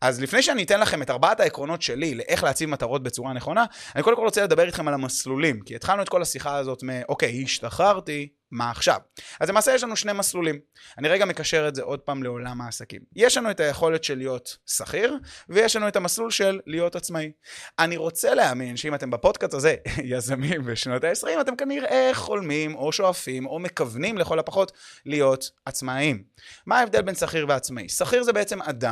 אז 0.02 0.22
לפני 0.22 0.42
שאני 0.42 0.64
אתן 0.64 0.80
לכם 0.80 1.02
את 1.02 1.10
ארבעת 1.10 1.40
העקרונות 1.40 1.82
שלי 1.82 2.16
לאיך 2.16 2.44
להציב 2.44 2.70
מטרות 2.70 3.04
בצורה 3.04 3.34
נכונה, 3.34 3.66
אני 3.96 4.04
קודם 4.04 4.16
כל 4.16 4.24
רוצה 4.24 4.44
לדבר 4.44 4.66
איתכם 4.66 4.88
על 4.88 4.94
המסלולים, 4.94 5.62
כי 5.62 5.76
התחלנו 5.76 6.02
את 6.02 6.10
כל 6.10 6.22
השיחה 6.22 6.56
הזאת 6.56 6.84
מ, 6.84 6.90
אוקיי, 7.10 7.44
השתחררתי, 7.44 8.30
מה 8.52 8.72
עכשיו? 8.72 8.98
אז 9.40 9.50
למעשה 9.50 9.74
יש 9.74 9.84
לנו 9.84 9.96
שני 9.96 10.14
מסלולים. 10.14 10.60
אני 10.98 11.08
רגע 11.08 11.26
מקשר 11.26 11.68
את 11.68 11.76
זה 11.76 11.84
עוד 11.84 12.00
פעם 12.00 12.24
לעולם 12.24 12.62
העסקים. 12.62 13.02
יש 13.16 13.38
לנו 13.38 13.52
את 13.52 13.60
היכולת 13.60 14.04
של 14.04 14.18
להיות 14.18 14.58
שכיר, 14.66 15.18
ויש 15.50 15.76
לנו 15.76 15.88
את 15.88 15.96
המסלול 15.96 16.32
של 16.32 16.60
להיות 16.66 16.96
עצמאי. 16.96 17.32
אני 17.80 17.98
רוצה 17.98 18.36
להאמין 18.36 18.78
שאם 18.78 18.96
אתם 18.96 19.10
בפודקאסט 19.10 19.54
הזה 19.54 19.76
יזמים 20.04 20.66
בשנות 20.66 21.04
ה-20, 21.04 21.42
אתם 21.42 21.56
כנראה 21.56 22.10
חולמים 22.14 22.76
או 22.76 22.92
שואפים 22.92 23.46
או 23.46 23.60
מכוונים 23.60 24.18
לכל 24.18 24.40
הפחות 24.40 24.72
להיות 25.06 25.52
עצמאיים. 25.66 26.24
מה 26.66 26.80
ההבדל 26.80 27.02
בין 27.02 27.16
שכיר 27.16 27.46
ועצמאי? 27.50 27.90
שכיר 27.90 28.24
זה 28.24 28.34
בעצם 28.34 28.62
אדם 28.62 28.89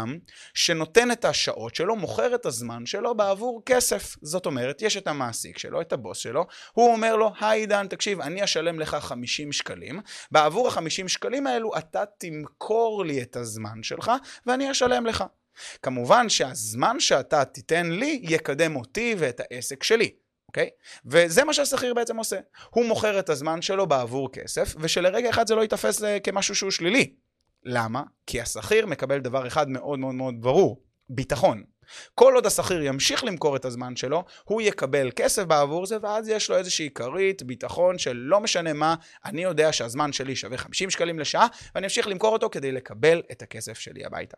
שנותן 0.53 1.11
את 1.11 1.25
השעות 1.25 1.75
שלו, 1.75 1.95
מוכר 1.95 2.35
את 2.35 2.45
הזמן 2.45 2.85
שלו 2.85 3.15
בעבור 3.15 3.61
כסף. 3.65 4.15
זאת 4.21 4.45
אומרת, 4.45 4.81
יש 4.81 4.97
את 4.97 5.07
המעסיק 5.07 5.57
שלו, 5.57 5.81
את 5.81 5.93
הבוס 5.93 6.17
שלו, 6.17 6.45
הוא 6.73 6.91
אומר 6.91 7.15
לו, 7.15 7.31
היי 7.39 7.59
עידן, 7.59 7.87
תקשיב, 7.87 8.21
אני 8.21 8.43
אשלם 8.43 8.79
לך 8.79 8.97
50 8.99 9.51
שקלים, 9.51 9.99
בעבור 10.31 10.67
ה-50 10.67 11.07
שקלים 11.07 11.47
האלו 11.47 11.77
אתה 11.77 12.03
תמכור 12.17 13.05
לי 13.05 13.21
את 13.21 13.35
הזמן 13.35 13.83
שלך 13.83 14.11
ואני 14.45 14.71
אשלם 14.71 15.05
לך. 15.05 15.23
כמובן 15.81 16.29
שהזמן 16.29 16.99
שאתה 16.99 17.45
תיתן 17.45 17.91
לי 17.91 18.19
יקדם 18.23 18.75
אותי 18.75 19.15
ואת 19.17 19.41
העסק 19.51 19.83
שלי. 19.83 20.11
אוקיי? 20.47 20.69
Okay? 20.73 21.01
וזה 21.05 21.43
מה 21.43 21.53
שהשכיר 21.53 21.93
בעצם 21.93 22.17
עושה. 22.17 22.39
הוא 22.69 22.85
מוכר 22.85 23.19
את 23.19 23.29
הזמן 23.29 23.61
שלו 23.61 23.87
בעבור 23.87 24.31
כסף, 24.31 24.75
ושלרגע 24.79 25.29
אחד 25.29 25.47
זה 25.47 25.55
לא 25.55 25.61
ייתפס 25.61 26.01
כמשהו 26.23 26.55
שהוא 26.55 26.71
שלילי. 26.71 27.13
למה? 27.69 28.03
כי 28.25 28.41
השכיר 28.41 28.85
מקבל 28.85 29.19
דבר 29.19 29.47
אחד 29.47 29.69
מאוד 29.69 29.99
מאוד 29.99 30.15
מאוד 30.15 30.35
ברור, 30.41 30.83
ביטחון. 31.09 31.63
כל 32.15 32.35
עוד 32.35 32.45
השכיר 32.45 32.83
ימשיך 32.83 33.23
למכור 33.23 33.55
את 33.55 33.65
הזמן 33.65 33.95
שלו, 33.95 34.23
הוא 34.43 34.61
יקבל 34.61 35.11
כסף 35.15 35.43
בעבור 35.43 35.85
זה, 35.85 35.97
ואז 36.01 36.29
יש 36.29 36.49
לו 36.49 36.57
איזושהי 36.57 36.89
כרית, 36.95 37.43
ביטחון 37.43 37.97
של 37.97 38.13
לא 38.15 38.39
משנה 38.39 38.73
מה, 38.73 38.95
אני 39.25 39.43
יודע 39.43 39.73
שהזמן 39.73 40.13
שלי 40.13 40.35
שווה 40.35 40.57
50 40.57 40.89
שקלים 40.89 41.19
לשעה, 41.19 41.47
ואני 41.75 41.85
אמשיך 41.85 42.07
למכור 42.07 42.33
אותו 42.33 42.49
כדי 42.49 42.71
לקבל 42.71 43.21
את 43.31 43.41
הכסף 43.41 43.79
שלי 43.79 44.05
הביתה. 44.05 44.37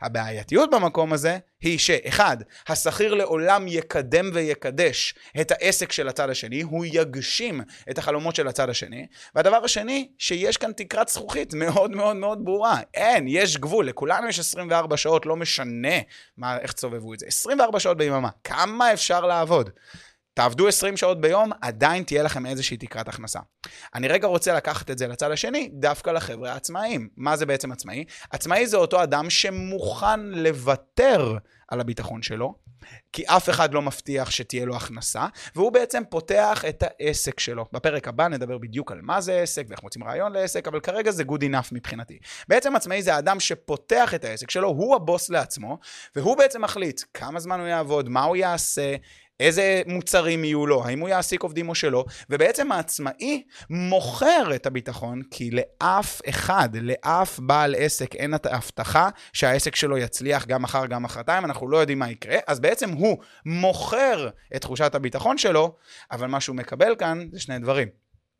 הבעייתיות 0.00 0.70
במקום 0.70 1.12
הזה 1.12 1.38
היא 1.60 1.78
שאחד, 1.78 2.36
השכיר 2.68 3.14
לעולם 3.14 3.68
יקדם 3.68 4.30
ויקדש 4.32 5.14
את 5.40 5.50
העסק 5.50 5.92
של 5.92 6.08
הצד 6.08 6.30
השני, 6.30 6.62
הוא 6.62 6.86
יגשים 6.88 7.60
את 7.90 7.98
החלומות 7.98 8.34
של 8.34 8.48
הצד 8.48 8.70
השני, 8.70 9.06
והדבר 9.34 9.64
השני, 9.64 10.08
שיש 10.18 10.56
כאן 10.56 10.72
תקרת 10.72 11.08
זכוכית 11.08 11.54
מאוד 11.54 11.90
מאוד 11.90 12.16
מאוד 12.16 12.44
ברורה. 12.44 12.80
אין, 12.94 13.28
יש 13.28 13.56
גבול, 13.56 13.86
לכולנו 13.86 14.28
יש 14.28 14.38
24 14.38 14.96
שעות, 14.96 15.26
לא 15.26 15.36
משנה 15.36 15.98
מה, 16.36 16.58
איך 16.58 16.72
תסובבו 16.90 17.14
את 17.14 17.18
זה. 17.18 17.26
24 17.26 17.80
שעות 17.80 17.96
ביממה, 17.96 18.28
כמה 18.44 18.92
אפשר 18.92 19.26
לעבוד? 19.26 19.70
תעבדו 20.34 20.68
20 20.68 20.96
שעות 20.96 21.20
ביום, 21.20 21.50
עדיין 21.60 22.02
תהיה 22.02 22.22
לכם 22.22 22.46
איזושהי 22.46 22.76
תקרת 22.76 23.08
הכנסה. 23.08 23.40
אני 23.94 24.08
רגע 24.08 24.28
רוצה 24.28 24.54
לקחת 24.54 24.90
את 24.90 24.98
זה 24.98 25.06
לצד 25.06 25.30
השני, 25.30 25.70
דווקא 25.72 26.10
לחבר'ה 26.10 26.52
העצמאיים. 26.52 27.08
מה 27.16 27.36
זה 27.36 27.46
בעצם 27.46 27.72
עצמאי? 27.72 28.04
עצמאי 28.30 28.66
זה 28.66 28.76
אותו 28.76 29.02
אדם 29.02 29.30
שמוכן 29.30 30.20
לוותר 30.20 31.36
על 31.68 31.80
הביטחון 31.80 32.22
שלו, 32.22 32.54
כי 33.12 33.22
אף 33.26 33.50
אחד 33.50 33.74
לא 33.74 33.82
מבטיח 33.82 34.30
שתהיה 34.30 34.64
לו 34.64 34.76
הכנסה, 34.76 35.26
והוא 35.54 35.72
בעצם 35.72 36.02
פותח 36.10 36.64
את 36.68 36.84
העסק 36.86 37.40
שלו. 37.40 37.66
בפרק 37.72 38.08
הבא 38.08 38.28
נדבר 38.28 38.58
בדיוק 38.58 38.92
על 38.92 39.00
מה 39.02 39.20
זה 39.20 39.40
עסק 39.40 39.66
ואיך 39.68 39.82
מוצאים 39.82 40.04
רעיון 40.04 40.32
לעסק, 40.32 40.68
אבל 40.68 40.80
כרגע 40.80 41.10
זה 41.10 41.22
good 41.22 41.42
enough 41.42 41.68
מבחינתי. 41.72 42.18
בעצם 42.48 42.76
עצמאי 42.76 43.02
זה 43.02 43.14
האדם 43.14 43.40
שפותח 43.40 44.14
את 44.14 44.24
העסק 44.24 44.50
שלו, 44.50 44.68
הוא 44.68 44.96
הבוס 44.96 45.30
לעצמו, 45.30 45.78
והוא 46.16 46.36
בעצם 46.36 46.62
מחליט 46.62 47.00
כמה 47.14 47.40
זמן 47.40 47.60
הוא 47.60 47.68
יעבוד, 47.68 48.08
מה 48.08 48.22
הוא 48.22 48.36
יעשה, 48.36 48.96
איזה 49.40 49.82
מוצרים 49.86 50.44
יהיו 50.44 50.66
לו, 50.66 50.84
האם 50.84 51.00
הוא 51.00 51.08
יעסיק 51.08 51.42
עובדים 51.42 51.68
או 51.68 51.74
שלא, 51.74 52.04
ובעצם 52.30 52.72
העצמאי 52.72 53.42
מוכר 53.70 54.54
את 54.54 54.66
הביטחון, 54.66 55.22
כי 55.30 55.50
לאף 55.50 56.20
אחד, 56.28 56.68
לאף 56.76 57.38
בעל 57.38 57.74
עסק 57.78 58.14
אין 58.14 58.34
את 58.34 58.46
ההבטחה 58.46 59.08
שהעסק 59.32 59.76
שלו 59.76 59.98
יצליח 59.98 60.46
גם 60.46 60.62
מחר, 60.62 60.86
גם 60.86 61.02
מחרתיים, 61.02 61.44
אנחנו 61.44 61.68
לא 61.68 61.76
יודעים 61.76 61.98
מה 61.98 62.10
יקרה, 62.10 62.38
אז 62.46 62.60
בעצם 62.60 62.90
הוא 62.90 63.18
מוכר 63.46 64.28
את 64.56 64.60
תחושת 64.60 64.94
הביטחון 64.94 65.38
שלו, 65.38 65.76
אבל 66.10 66.26
מה 66.26 66.40
שהוא 66.40 66.56
מקבל 66.56 66.94
כאן 66.98 67.26
זה 67.32 67.40
שני 67.40 67.58
דברים, 67.58 67.88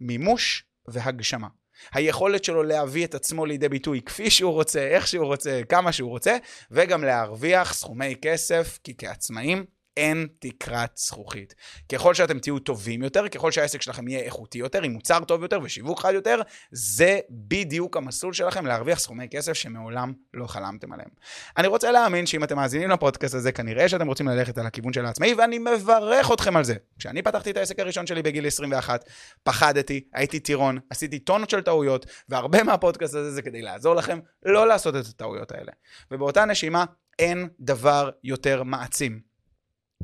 מימוש 0.01 0.65
והגשמה. 0.89 1.49
היכולת 1.93 2.45
שלו 2.45 2.63
להביא 2.63 3.05
את 3.05 3.15
עצמו 3.15 3.47
לידי 3.47 3.69
ביטוי 3.69 4.01
כפי 4.03 4.31
שהוא 4.31 4.53
רוצה, 4.53 4.81
איך 4.81 5.07
שהוא 5.07 5.27
רוצה, 5.27 5.61
כמה 5.69 5.93
שהוא 5.93 6.11
רוצה, 6.11 6.37
וגם 6.71 7.05
להרוויח 7.05 7.75
סכומי 7.75 8.15
כסף, 8.23 8.79
כי 8.85 8.95
כעצמאים 8.99 9.65
אין 9.97 10.27
תקרת 10.39 10.91
זכוכית. 10.97 11.55
ככל 11.93 12.15
שאתם 12.15 12.39
תהיו 12.39 12.59
טובים 12.59 13.03
יותר, 13.03 13.29
ככל 13.29 13.51
שהעסק 13.51 13.83
שלכם 13.83 14.09
יהיה 14.09 14.21
איכותי 14.21 14.59
יותר, 14.59 14.83
עם 14.83 14.93
מוצר 14.93 15.25
טוב 15.25 15.43
יותר 15.43 15.59
ושיווק 15.63 16.01
חד 16.01 16.15
יותר, 16.15 16.41
זה 16.73 17.21
בדיוק 17.31 17.97
המסלול 17.97 18.33
שלכם 18.33 18.67
להרוויח 18.67 18.99
סכומי 18.99 19.29
כסף 19.31 19.53
שמעולם 19.53 20.13
לא 20.35 20.47
חלמתם 20.47 20.93
עליהם. 20.93 21.09
אני 21.59 21.69
רוצה 21.69 21.91
להאמין 21.91 22.27
שאם 22.27 22.45
אתם 22.45 22.57
מאזינים 22.57 22.91
לפודקאסט 22.91 23.35
הזה, 23.35 23.53
כנראה 23.53 23.89
שאתם 23.89 24.07
רוצים 24.07 24.29
ללכת 24.29 24.59
על 24.59 24.67
הכיוון 24.67 24.93
של 24.93 25.07
העצמאי, 25.07 25.35
ואני 25.35 25.59
מברך 25.59 26.33
אתכם 26.33 26.57
על 26.57 26.65
זה. 26.65 26.75
כשאני 26.99 27.23
פתחתי 27.23 27.51
את 27.51 27.57
העסק 27.57 27.79
הראשון 27.79 28.07
שלי 28.07 28.23
בגיל 28.23 28.47
21, 28.47 29.05
פחדתי, 29.43 30.05
הייתי 30.15 30.41
טירון, 30.41 30.79
עשיתי 30.91 31.19
טונות 31.19 31.51
של 31.51 31.61
טעויות, 31.61 32.07
והרבה 32.29 32.63
מהפודקאסט 32.63 33.15
הזה 33.15 33.31
זה 33.31 33.43
כדי 33.43 33.63
לעזור 33.63 33.95
לכם 33.95 34.19
לא 34.43 34.69
לעשות 34.69 34.97
את 34.97 35.07
הטעויות 35.07 35.53
האלה. 35.53 35.73
ובאותה 36.11 36.45
נשימה, 36.45 36.85
אין 37.19 37.49
דבר 37.61 38.11
יותר 38.25 38.63
מעצים 38.63 39.30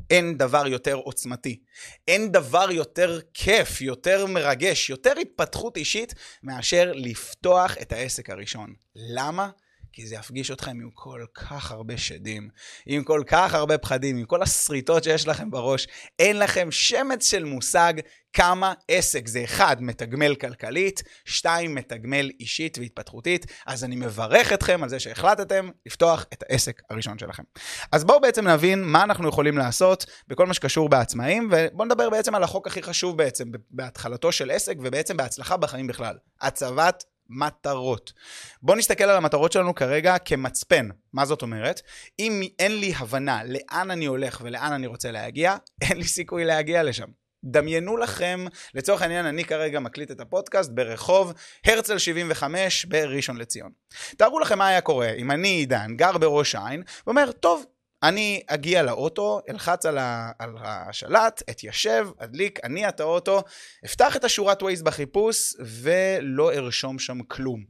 אין 0.09 0.37
דבר 0.37 0.67
יותר 0.67 0.93
עוצמתי. 0.93 1.59
אין 2.07 2.31
דבר 2.31 2.71
יותר 2.71 3.19
כיף, 3.33 3.81
יותר 3.81 4.25
מרגש, 4.25 4.89
יותר 4.89 5.13
התפתחות 5.21 5.77
אישית 5.77 6.13
מאשר 6.43 6.91
לפתוח 6.95 7.77
את 7.81 7.91
העסק 7.91 8.29
הראשון. 8.29 8.73
למה? 8.95 9.49
כי 9.93 10.07
זה 10.07 10.15
יפגיש 10.15 10.51
אתכם 10.51 10.71
עם 10.71 10.89
כל 10.93 11.25
כך 11.33 11.71
הרבה 11.71 11.97
שדים, 11.97 12.49
עם 12.85 13.03
כל 13.03 13.23
כך 13.27 13.53
הרבה 13.53 13.77
פחדים, 13.77 14.17
עם 14.17 14.25
כל 14.25 14.41
השריטות 14.41 15.03
שיש 15.03 15.27
לכם 15.27 15.51
בראש. 15.51 15.87
אין 16.19 16.39
לכם 16.39 16.71
שמץ 16.71 17.29
של 17.29 17.43
מושג 17.43 17.93
כמה 18.33 18.73
עסק 18.87 19.27
זה 19.27 19.43
אחד, 19.43 19.77
מתגמל 19.79 20.35
כלכלית, 20.35 21.03
שתיים, 21.25 21.75
מתגמל 21.75 22.29
אישית 22.39 22.77
והתפתחותית. 22.77 23.45
אז 23.67 23.83
אני 23.83 23.95
מברך 23.95 24.53
אתכם 24.53 24.83
על 24.83 24.89
זה 24.89 24.99
שהחלטתם 24.99 25.69
לפתוח 25.85 26.25
את 26.33 26.43
העסק 26.49 26.81
הראשון 26.89 27.17
שלכם. 27.19 27.43
אז 27.91 28.03
בואו 28.03 28.21
בעצם 28.21 28.47
נבין 28.47 28.83
מה 28.83 29.03
אנחנו 29.03 29.29
יכולים 29.29 29.57
לעשות 29.57 30.05
בכל 30.27 30.45
מה 30.45 30.53
שקשור 30.53 30.89
בעצמאים, 30.89 31.49
ובואו 31.51 31.85
נדבר 31.85 32.09
בעצם 32.09 32.35
על 32.35 32.43
החוק 32.43 32.67
הכי 32.67 32.83
חשוב 32.83 33.17
בעצם, 33.17 33.45
בהתחלתו 33.71 34.31
של 34.31 34.51
עסק 34.51 34.75
ובעצם 34.79 35.17
בהצלחה 35.17 35.57
בחיים 35.57 35.87
בכלל. 35.87 36.17
הצבת 36.41 37.03
מטרות. 37.29 38.13
בואו 38.61 38.77
נסתכל 38.77 39.03
על 39.03 39.17
המטרות 39.17 39.51
שלנו 39.51 39.75
כרגע 39.75 40.17
כמצפן. 40.17 40.89
מה 41.13 41.25
זאת 41.25 41.41
אומרת? 41.41 41.81
אם 42.19 42.41
אין 42.59 42.79
לי 42.79 42.93
הבנה 42.97 43.41
לאן 43.43 43.91
אני 43.91 44.05
הולך 44.05 44.41
ולאן 44.43 44.71
אני 44.73 44.87
רוצה 44.87 45.11
להגיע, 45.11 45.55
אין 45.81 45.97
לי 45.97 46.03
סיכוי 46.03 46.45
להגיע 46.45 46.83
לשם. 46.83 47.07
דמיינו 47.43 47.97
לכם, 47.97 48.45
לצורך 48.73 49.01
העניין 49.01 49.25
אני 49.25 49.45
כרגע 49.45 49.79
מקליט 49.79 50.11
את 50.11 50.19
הפודקאסט 50.19 50.71
ברחוב 50.71 51.33
הרצל 51.65 51.97
75 51.97 52.85
בראשון 52.85 53.37
לציון. 53.37 53.71
תארו 54.17 54.39
לכם 54.39 54.57
מה 54.57 54.67
היה 54.67 54.81
קורה 54.81 55.11
אם 55.11 55.31
אני 55.31 55.47
עידן 55.47 55.95
גר 55.95 56.17
בראש 56.17 56.55
העין 56.55 56.83
ואומר, 57.07 57.31
טוב, 57.31 57.65
אני 58.03 58.41
אגיע 58.47 58.83
לאוטו, 58.83 59.41
אלחץ 59.49 59.85
על, 59.85 59.97
ה, 59.97 60.31
על 60.39 60.55
השלט, 60.59 61.43
אתיישב, 61.49 62.07
אדליק, 62.17 62.59
אניע 62.65 62.89
את 62.89 62.99
האוטו, 62.99 63.43
אפתח 63.85 64.15
את 64.15 64.23
השורת 64.23 64.63
ווייז 64.63 64.81
בחיפוש 64.81 65.53
ולא 65.59 66.53
ארשום 66.53 66.99
שם 66.99 67.23
כלום. 67.23 67.65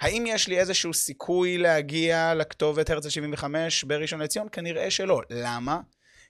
האם 0.00 0.24
יש 0.26 0.48
לי 0.48 0.58
איזשהו 0.58 0.94
סיכוי 0.94 1.58
להגיע 1.58 2.34
לכתובת 2.34 2.90
הרצל 2.90 3.08
75 3.08 3.84
בראשון 3.84 4.20
לציון? 4.20 4.48
כנראה 4.52 4.90
שלא. 4.90 5.20
למה? 5.30 5.80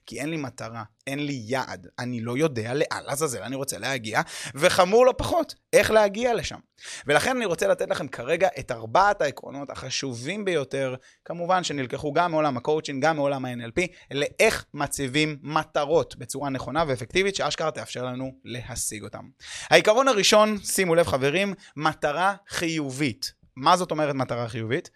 כי 0.05 0.19
אין 0.19 0.29
לי 0.29 0.37
מטרה, 0.37 0.83
אין 1.07 1.25
לי 1.25 1.41
יעד, 1.45 1.87
אני 1.99 2.21
לא 2.21 2.37
יודע 2.37 2.73
לאן 2.73 3.03
לעזאזל 3.05 3.41
אני 3.43 3.55
רוצה 3.55 3.77
להגיע, 3.77 4.21
וחמור 4.55 5.05
לא 5.05 5.13
פחות, 5.17 5.55
איך 5.73 5.91
להגיע 5.91 6.33
לשם. 6.33 6.59
ולכן 7.07 7.35
אני 7.37 7.45
רוצה 7.45 7.67
לתת 7.67 7.89
לכם 7.89 8.07
כרגע 8.07 8.47
את 8.59 8.71
ארבעת 8.71 9.21
העקרונות 9.21 9.69
החשובים 9.69 10.45
ביותר, 10.45 10.95
כמובן 11.25 11.63
שנלקחו 11.63 12.13
גם 12.13 12.31
מעולם 12.31 12.57
הקואוצ'ינג, 12.57 13.03
גם 13.03 13.15
מעולם 13.15 13.45
ה-NLP, 13.45 13.81
לאיך 14.11 14.65
מציבים 14.73 15.37
מטרות 15.41 16.15
בצורה 16.15 16.49
נכונה 16.49 16.83
ואפקטיבית, 16.87 17.35
שאשכרה 17.35 17.71
תאפשר 17.71 18.05
לנו 18.05 18.31
להשיג 18.43 19.03
אותם. 19.03 19.23
העיקרון 19.69 20.07
הראשון, 20.07 20.57
שימו 20.63 20.95
לב 20.95 21.07
חברים, 21.07 21.53
מטרה 21.75 22.35
חיובית. 22.49 23.33
מה 23.55 23.77
זאת 23.77 23.91
אומרת 23.91 24.15
מטרה 24.15 24.47
חיובית? 24.47 24.89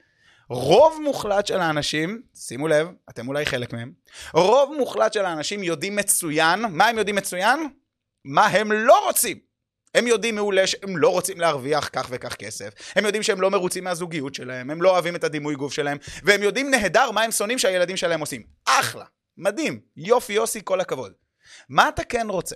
רוב 0.49 0.99
מוחלט 1.03 1.47
של 1.47 1.59
האנשים, 1.59 2.21
שימו 2.35 2.67
לב, 2.67 2.87
אתם 3.09 3.27
אולי 3.27 3.45
חלק 3.45 3.73
מהם, 3.73 3.91
רוב 4.33 4.73
מוחלט 4.77 5.13
של 5.13 5.25
האנשים 5.25 5.63
יודעים 5.63 5.95
מצוין, 5.95 6.59
מה 6.69 6.87
הם 6.87 6.97
יודעים 6.97 7.15
מצוין? 7.15 7.59
מה 8.25 8.47
הם 8.47 8.71
לא 8.71 9.05
רוצים. 9.05 9.39
הם 9.95 10.07
יודעים 10.07 10.35
מעולה 10.35 10.67
שהם 10.67 10.97
לא 10.97 11.09
רוצים 11.09 11.39
להרוויח 11.39 11.89
כך 11.93 12.07
וכך 12.09 12.35
כסף, 12.35 12.73
הם 12.95 13.05
יודעים 13.05 13.23
שהם 13.23 13.41
לא 13.41 13.51
מרוצים 13.51 13.83
מהזוגיות 13.83 14.35
שלהם, 14.35 14.69
הם 14.69 14.81
לא 14.81 14.89
אוהבים 14.89 15.15
את 15.15 15.23
הדימוי 15.23 15.55
גוף 15.55 15.73
שלהם, 15.73 15.97
והם 16.23 16.43
יודעים 16.43 16.71
נהדר 16.71 17.11
מה 17.11 17.21
הם 17.21 17.31
שונאים 17.31 17.59
שהילדים 17.59 17.97
שלהם 17.97 18.19
עושים. 18.19 18.43
אחלה, 18.65 19.05
מדהים, 19.37 19.79
יופי 19.97 20.33
יוסי, 20.33 20.61
כל 20.63 20.81
הכבוד. 20.81 21.13
מה 21.69 21.89
אתה 21.89 22.03
כן 22.03 22.27
רוצה? 22.29 22.55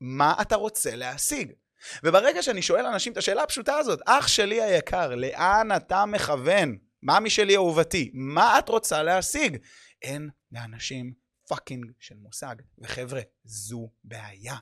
מה 0.00 0.34
אתה 0.40 0.56
רוצה 0.56 0.96
להשיג? 0.96 1.52
וברגע 2.04 2.42
שאני 2.42 2.62
שואל 2.62 2.86
אנשים 2.86 3.12
את 3.12 3.18
השאלה 3.18 3.42
הפשוטה 3.42 3.76
הזאת, 3.76 4.00
אח 4.06 4.26
שלי 4.28 4.62
היקר, 4.62 5.14
לאן 5.14 5.68
אתה 5.76 6.06
מכוון? 6.06 6.87
מאמי 7.02 7.30
שלי 7.30 7.56
אהובתי, 7.56 8.10
מה 8.14 8.58
את 8.58 8.68
רוצה 8.68 9.02
להשיג? 9.02 9.56
אין 10.02 10.28
לאנשים 10.52 11.12
פאקינג 11.48 11.84
של 12.00 12.14
מושג. 12.18 12.56
וחבר'ה, 12.78 13.20
זו 13.44 13.90
בעיה. 14.04 14.54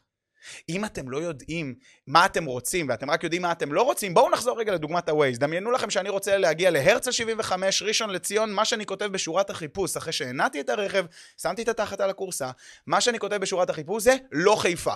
אם 0.68 0.84
אתם 0.84 1.08
לא 1.08 1.18
יודעים 1.18 1.74
מה 2.06 2.26
אתם 2.26 2.44
רוצים 2.44 2.88
ואתם 2.88 3.10
רק 3.10 3.24
יודעים 3.24 3.42
מה 3.42 3.52
אתם 3.52 3.72
לא 3.72 3.82
רוצים, 3.82 4.14
בואו 4.14 4.30
נחזור 4.30 4.60
רגע 4.60 4.74
לדוגמת 4.74 5.08
ה-Waze. 5.08 5.38
דמיינו 5.38 5.70
לכם 5.70 5.90
שאני 5.90 6.08
רוצה 6.08 6.36
להגיע 6.36 6.70
להרצל 6.70 7.12
75, 7.12 7.82
ראשון 7.82 8.10
לציון, 8.10 8.52
מה 8.52 8.64
שאני 8.64 8.86
כותב 8.86 9.06
בשורת 9.06 9.50
החיפוש, 9.50 9.96
אחרי 9.96 10.12
שהנעתי 10.12 10.60
את 10.60 10.68
הרכב, 10.68 11.06
שמתי 11.42 11.62
את 11.62 11.68
התחת 11.68 12.00
על 12.00 12.10
הכורסה, 12.10 12.50
מה 12.86 13.00
שאני 13.00 13.18
כותב 13.18 13.36
בשורת 13.36 13.70
החיפוש 13.70 14.02
זה 14.02 14.16
לא 14.32 14.56
חיפה. 14.56 14.94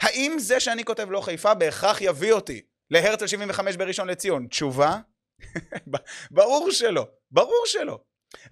האם 0.00 0.36
זה 0.38 0.60
שאני 0.60 0.84
כותב 0.84 1.06
לא 1.10 1.20
חיפה 1.20 1.54
בהכרח 1.54 2.00
יביא 2.00 2.32
אותי 2.32 2.60
להרצל 2.90 3.26
75 3.26 3.76
בראשון 3.76 4.08
לציון? 4.08 4.46
תשובה, 4.46 4.96
ברור 6.30 6.70
שלא, 6.70 7.06
ברור 7.30 7.62
שלא. 7.66 7.98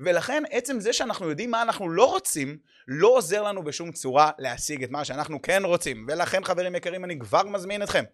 ולכן 0.00 0.42
עצם 0.50 0.80
זה 0.80 0.92
שאנחנו 0.92 1.30
יודעים 1.30 1.50
מה 1.50 1.62
אנחנו 1.62 1.88
לא 1.88 2.04
רוצים, 2.04 2.58
לא 2.88 3.08
עוזר 3.08 3.42
לנו 3.42 3.64
בשום 3.64 3.92
צורה 3.92 4.30
להשיג 4.38 4.84
את 4.84 4.90
מה 4.90 5.04
שאנחנו 5.04 5.42
כן 5.42 5.62
רוצים. 5.64 6.06
ולכן 6.08 6.44
חברים 6.44 6.74
יקרים, 6.74 7.04
אני 7.04 7.18
כבר 7.18 7.42
מזמין 7.42 7.82
אתכם. 7.82 8.04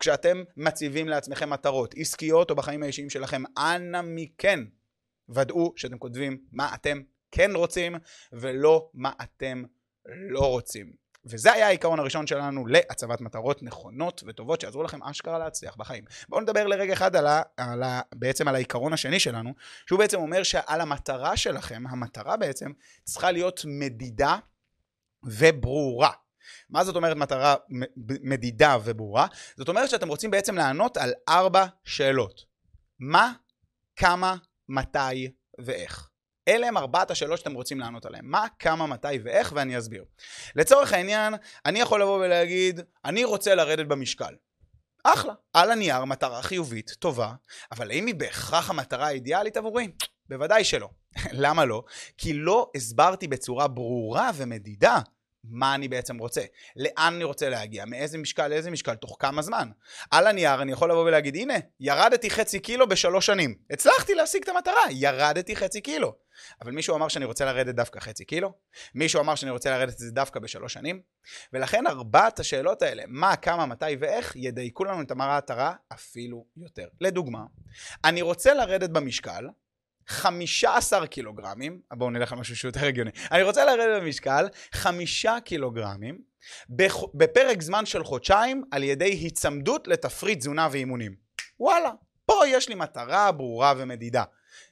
כשאתם 0.00 0.42
מציבים 0.56 1.08
לעצמכם 1.08 1.50
מטרות 1.50 1.94
עסקיות 1.98 2.50
או 2.50 2.54
בחיים 2.54 2.82
האישיים 2.82 3.10
שלכם, 3.10 3.42
אנא 3.58 4.00
מכן, 4.04 4.60
ודאו 5.28 5.72
שאתם 5.76 5.98
כותבים 5.98 6.38
מה 6.52 6.74
אתם 6.74 7.02
כן 7.30 7.50
רוצים, 7.54 7.94
ולא 8.32 8.90
מה 8.94 9.12
אתם 9.22 9.62
לא 10.06 10.40
רוצים. 10.40 11.03
וזה 11.26 11.52
היה 11.52 11.66
העיקרון 11.66 11.98
הראשון 11.98 12.26
שלנו 12.26 12.66
להצבת 12.66 13.20
מטרות 13.20 13.62
נכונות 13.62 14.22
וטובות 14.26 14.60
שיעזרו 14.60 14.82
לכם 14.82 15.02
אשכרה 15.02 15.38
להצליח 15.38 15.76
בחיים. 15.76 16.04
בואו 16.28 16.40
נדבר 16.40 16.66
לרגע 16.66 16.92
אחד 16.92 17.16
על 17.16 17.26
ה, 17.26 17.42
על 17.56 17.82
ה, 17.82 18.00
בעצם 18.14 18.48
על 18.48 18.54
העיקרון 18.54 18.92
השני 18.92 19.20
שלנו, 19.20 19.54
שהוא 19.86 19.98
בעצם 19.98 20.18
אומר 20.18 20.42
שעל 20.42 20.80
המטרה 20.80 21.36
שלכם, 21.36 21.84
המטרה 21.88 22.36
בעצם 22.36 22.72
צריכה 23.04 23.30
להיות 23.30 23.60
מדידה 23.66 24.36
וברורה. 25.24 26.10
מה 26.70 26.84
זאת 26.84 26.96
אומרת 26.96 27.16
מטרה 27.16 27.54
מדידה 28.22 28.76
וברורה? 28.84 29.26
זאת 29.56 29.68
אומרת 29.68 29.90
שאתם 29.90 30.08
רוצים 30.08 30.30
בעצם 30.30 30.54
לענות 30.54 30.96
על 30.96 31.12
ארבע 31.28 31.66
שאלות. 31.84 32.44
מה, 32.98 33.32
כמה, 33.96 34.36
מתי 34.68 35.30
ואיך. 35.58 36.10
אלה 36.48 36.68
הם 36.68 36.76
ארבעת 36.76 37.10
השאלות 37.10 37.38
שאתם 37.38 37.54
רוצים 37.54 37.80
לענות 37.80 38.06
עליהן. 38.06 38.24
מה, 38.24 38.46
כמה, 38.58 38.86
מתי 38.86 39.18
ואיך, 39.24 39.52
ואני 39.56 39.78
אסביר. 39.78 40.04
לצורך 40.56 40.92
העניין, 40.92 41.34
אני 41.66 41.80
יכול 41.80 42.02
לבוא 42.02 42.24
ולהגיד, 42.24 42.80
אני 43.04 43.24
רוצה 43.24 43.54
לרדת 43.54 43.86
במשקל. 43.86 44.34
אחלה. 45.04 45.32
על 45.52 45.70
הנייר, 45.70 46.04
מטרה 46.04 46.42
חיובית, 46.42 46.90
טובה, 46.90 47.32
אבל 47.72 47.90
האם 47.90 48.06
היא 48.06 48.14
בהכרח 48.14 48.70
המטרה 48.70 49.06
האידיאלית 49.06 49.56
עבורי? 49.56 49.88
בוודאי 50.28 50.64
שלא. 50.64 50.88
למה 51.32 51.64
לא? 51.64 51.82
כי 52.18 52.32
לא 52.32 52.70
הסברתי 52.76 53.28
בצורה 53.28 53.68
ברורה 53.68 54.30
ומדידה 54.34 54.98
מה 55.50 55.74
אני 55.74 55.88
בעצם 55.88 56.18
רוצה, 56.18 56.42
לאן 56.76 57.14
אני 57.14 57.24
רוצה 57.24 57.48
להגיע, 57.48 57.84
מאיזה 57.84 58.18
משקל 58.18 58.48
לאיזה 58.48 58.70
משקל, 58.70 58.94
תוך 58.94 59.16
כמה 59.18 59.42
זמן. 59.42 59.68
על 60.10 60.26
הנייר 60.26 60.62
אני 60.62 60.72
יכול 60.72 60.90
לבוא 60.90 61.04
ולהגיד, 61.04 61.36
הנה, 61.36 61.54
ירדתי 61.80 62.30
חצי 62.30 62.60
קילו 62.60 62.88
בשלוש 62.88 63.26
שנים. 63.26 63.54
הצלחתי 63.70 64.14
להשיג 64.14 64.42
את 64.42 64.48
המטרה, 64.48 64.82
ירדתי 64.90 65.56
חצי 65.56 65.80
קילו. 65.80 66.12
אבל 66.62 66.72
מישהו 66.72 66.96
אמר 66.96 67.08
שאני 67.08 67.24
רוצה 67.24 67.44
לרדת 67.44 67.74
דווקא 67.74 68.00
חצי 68.00 68.24
קילו? 68.24 68.52
מישהו 68.94 69.20
אמר 69.20 69.34
שאני 69.34 69.50
רוצה 69.50 69.70
לרדת 69.70 69.92
את 69.92 69.98
זה 69.98 70.10
דווקא 70.10 70.40
בשלוש 70.40 70.72
שנים? 70.72 71.00
ולכן 71.52 71.86
ארבעת 71.86 72.40
השאלות 72.40 72.82
האלה, 72.82 73.02
מה, 73.06 73.36
כמה, 73.36 73.66
מתי 73.66 73.96
ואיך, 74.00 74.36
ידייקו 74.36 74.84
לנו 74.84 75.02
את 75.02 75.10
המטרה 75.10 75.74
אפילו 75.92 76.46
יותר. 76.56 76.88
לדוגמה, 77.00 77.40
אני 78.04 78.22
רוצה 78.22 78.54
לרדת 78.54 78.90
במשקל, 78.90 79.46
15 80.06 81.06
קילוגרמים, 81.06 81.80
בואו 81.92 82.10
נלך 82.10 82.32
על 82.32 82.38
משהו 82.38 82.56
שהוא 82.56 82.68
יותר 82.68 82.86
הגיוני, 82.86 83.10
אני 83.32 83.42
רוצה 83.42 83.64
לרדת 83.64 84.02
במשקל 84.02 84.48
5 84.72 85.26
קילוגרמים 85.44 86.18
בפרק 87.14 87.62
זמן 87.62 87.86
של 87.86 88.04
חודשיים 88.04 88.64
על 88.70 88.82
ידי 88.82 89.10
היצמדות 89.10 89.88
לתפריט 89.88 90.38
תזונה 90.38 90.68
ואימונים. 90.70 91.14
וואלה, 91.60 91.90
פה 92.26 92.42
יש 92.46 92.68
לי 92.68 92.74
מטרה 92.74 93.32
ברורה 93.32 93.74
ומדידה. 93.76 94.24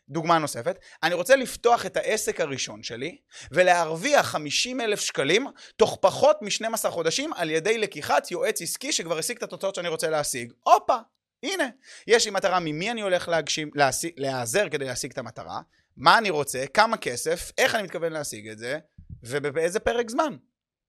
דוגמה 0.08 0.38
נוספת, 0.38 0.78
אני 1.02 1.14
רוצה 1.14 1.36
לפתוח 1.36 1.86
את 1.86 1.96
העסק 1.96 2.40
הראשון 2.40 2.82
שלי 2.82 3.16
ולהרוויח 3.50 4.26
50 4.26 4.80
אלף 4.80 5.00
שקלים 5.00 5.46
תוך 5.76 5.98
פחות 6.00 6.42
מ-12 6.42 6.90
חודשים 6.90 7.32
על 7.32 7.50
ידי 7.50 7.78
לקיחת 7.78 8.30
יועץ 8.30 8.62
עסקי 8.62 8.92
שכבר 8.92 9.18
השיג 9.18 9.36
את 9.36 9.42
התוצאות 9.42 9.74
שאני 9.74 9.88
רוצה 9.88 10.10
להשיג. 10.10 10.52
הופה, 10.62 10.96
הנה, 11.42 11.68
יש 12.06 12.24
לי 12.24 12.30
מטרה 12.30 12.60
ממי 12.60 12.90
אני 12.90 13.02
הולך 13.02 13.28
להגשים, 13.28 13.70
להשיג, 13.74 14.12
להיעזר 14.16 14.68
כדי 14.68 14.84
להשיג 14.84 15.10
את 15.10 15.18
המטרה, 15.18 15.60
מה 15.96 16.18
אני 16.18 16.30
רוצה, 16.30 16.64
כמה 16.74 16.96
כסף, 16.96 17.50
איך 17.58 17.74
אני 17.74 17.82
מתכוון 17.82 18.12
להשיג 18.12 18.48
את 18.48 18.58
זה, 18.58 18.78
ובאיזה 19.22 19.80
פרק 19.80 20.10
זמן. 20.10 20.36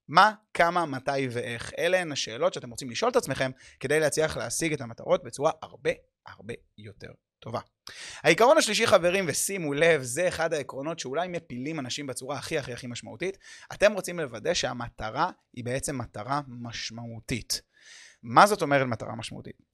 מה, 0.07 0.33
כמה, 0.53 0.85
מתי 0.85 1.27
ואיך. 1.31 1.71
אלה 1.79 1.99
הן 1.99 2.11
השאלות 2.11 2.53
שאתם 2.53 2.69
רוצים 2.69 2.89
לשאול 2.89 3.11
את 3.11 3.15
עצמכם 3.15 3.51
כדי 3.79 3.99
להצליח 3.99 4.37
להשיג 4.37 4.73
את 4.73 4.81
המטרות 4.81 5.23
בצורה 5.23 5.51
הרבה 5.61 5.91
הרבה 6.27 6.53
יותר 6.77 7.11
טובה. 7.39 7.59
העיקרון 8.23 8.57
השלישי 8.57 8.87
חברים, 8.87 9.25
ושימו 9.27 9.73
לב, 9.73 10.01
זה 10.01 10.27
אחד 10.27 10.53
העקרונות 10.53 10.99
שאולי 10.99 11.27
מפילים 11.27 11.79
אנשים 11.79 12.07
בצורה 12.07 12.37
הכי 12.37 12.57
הכי 12.57 12.73
הכי 12.73 12.87
משמעותית. 12.87 13.37
אתם 13.73 13.93
רוצים 13.93 14.19
לוודא 14.19 14.53
שהמטרה 14.53 15.29
היא 15.53 15.65
בעצם 15.65 15.97
מטרה 15.97 16.41
משמעותית. 16.47 17.61
מה 18.23 18.47
זאת 18.47 18.61
אומרת 18.61 18.87
מטרה 18.87 19.15
משמעותית? 19.15 19.72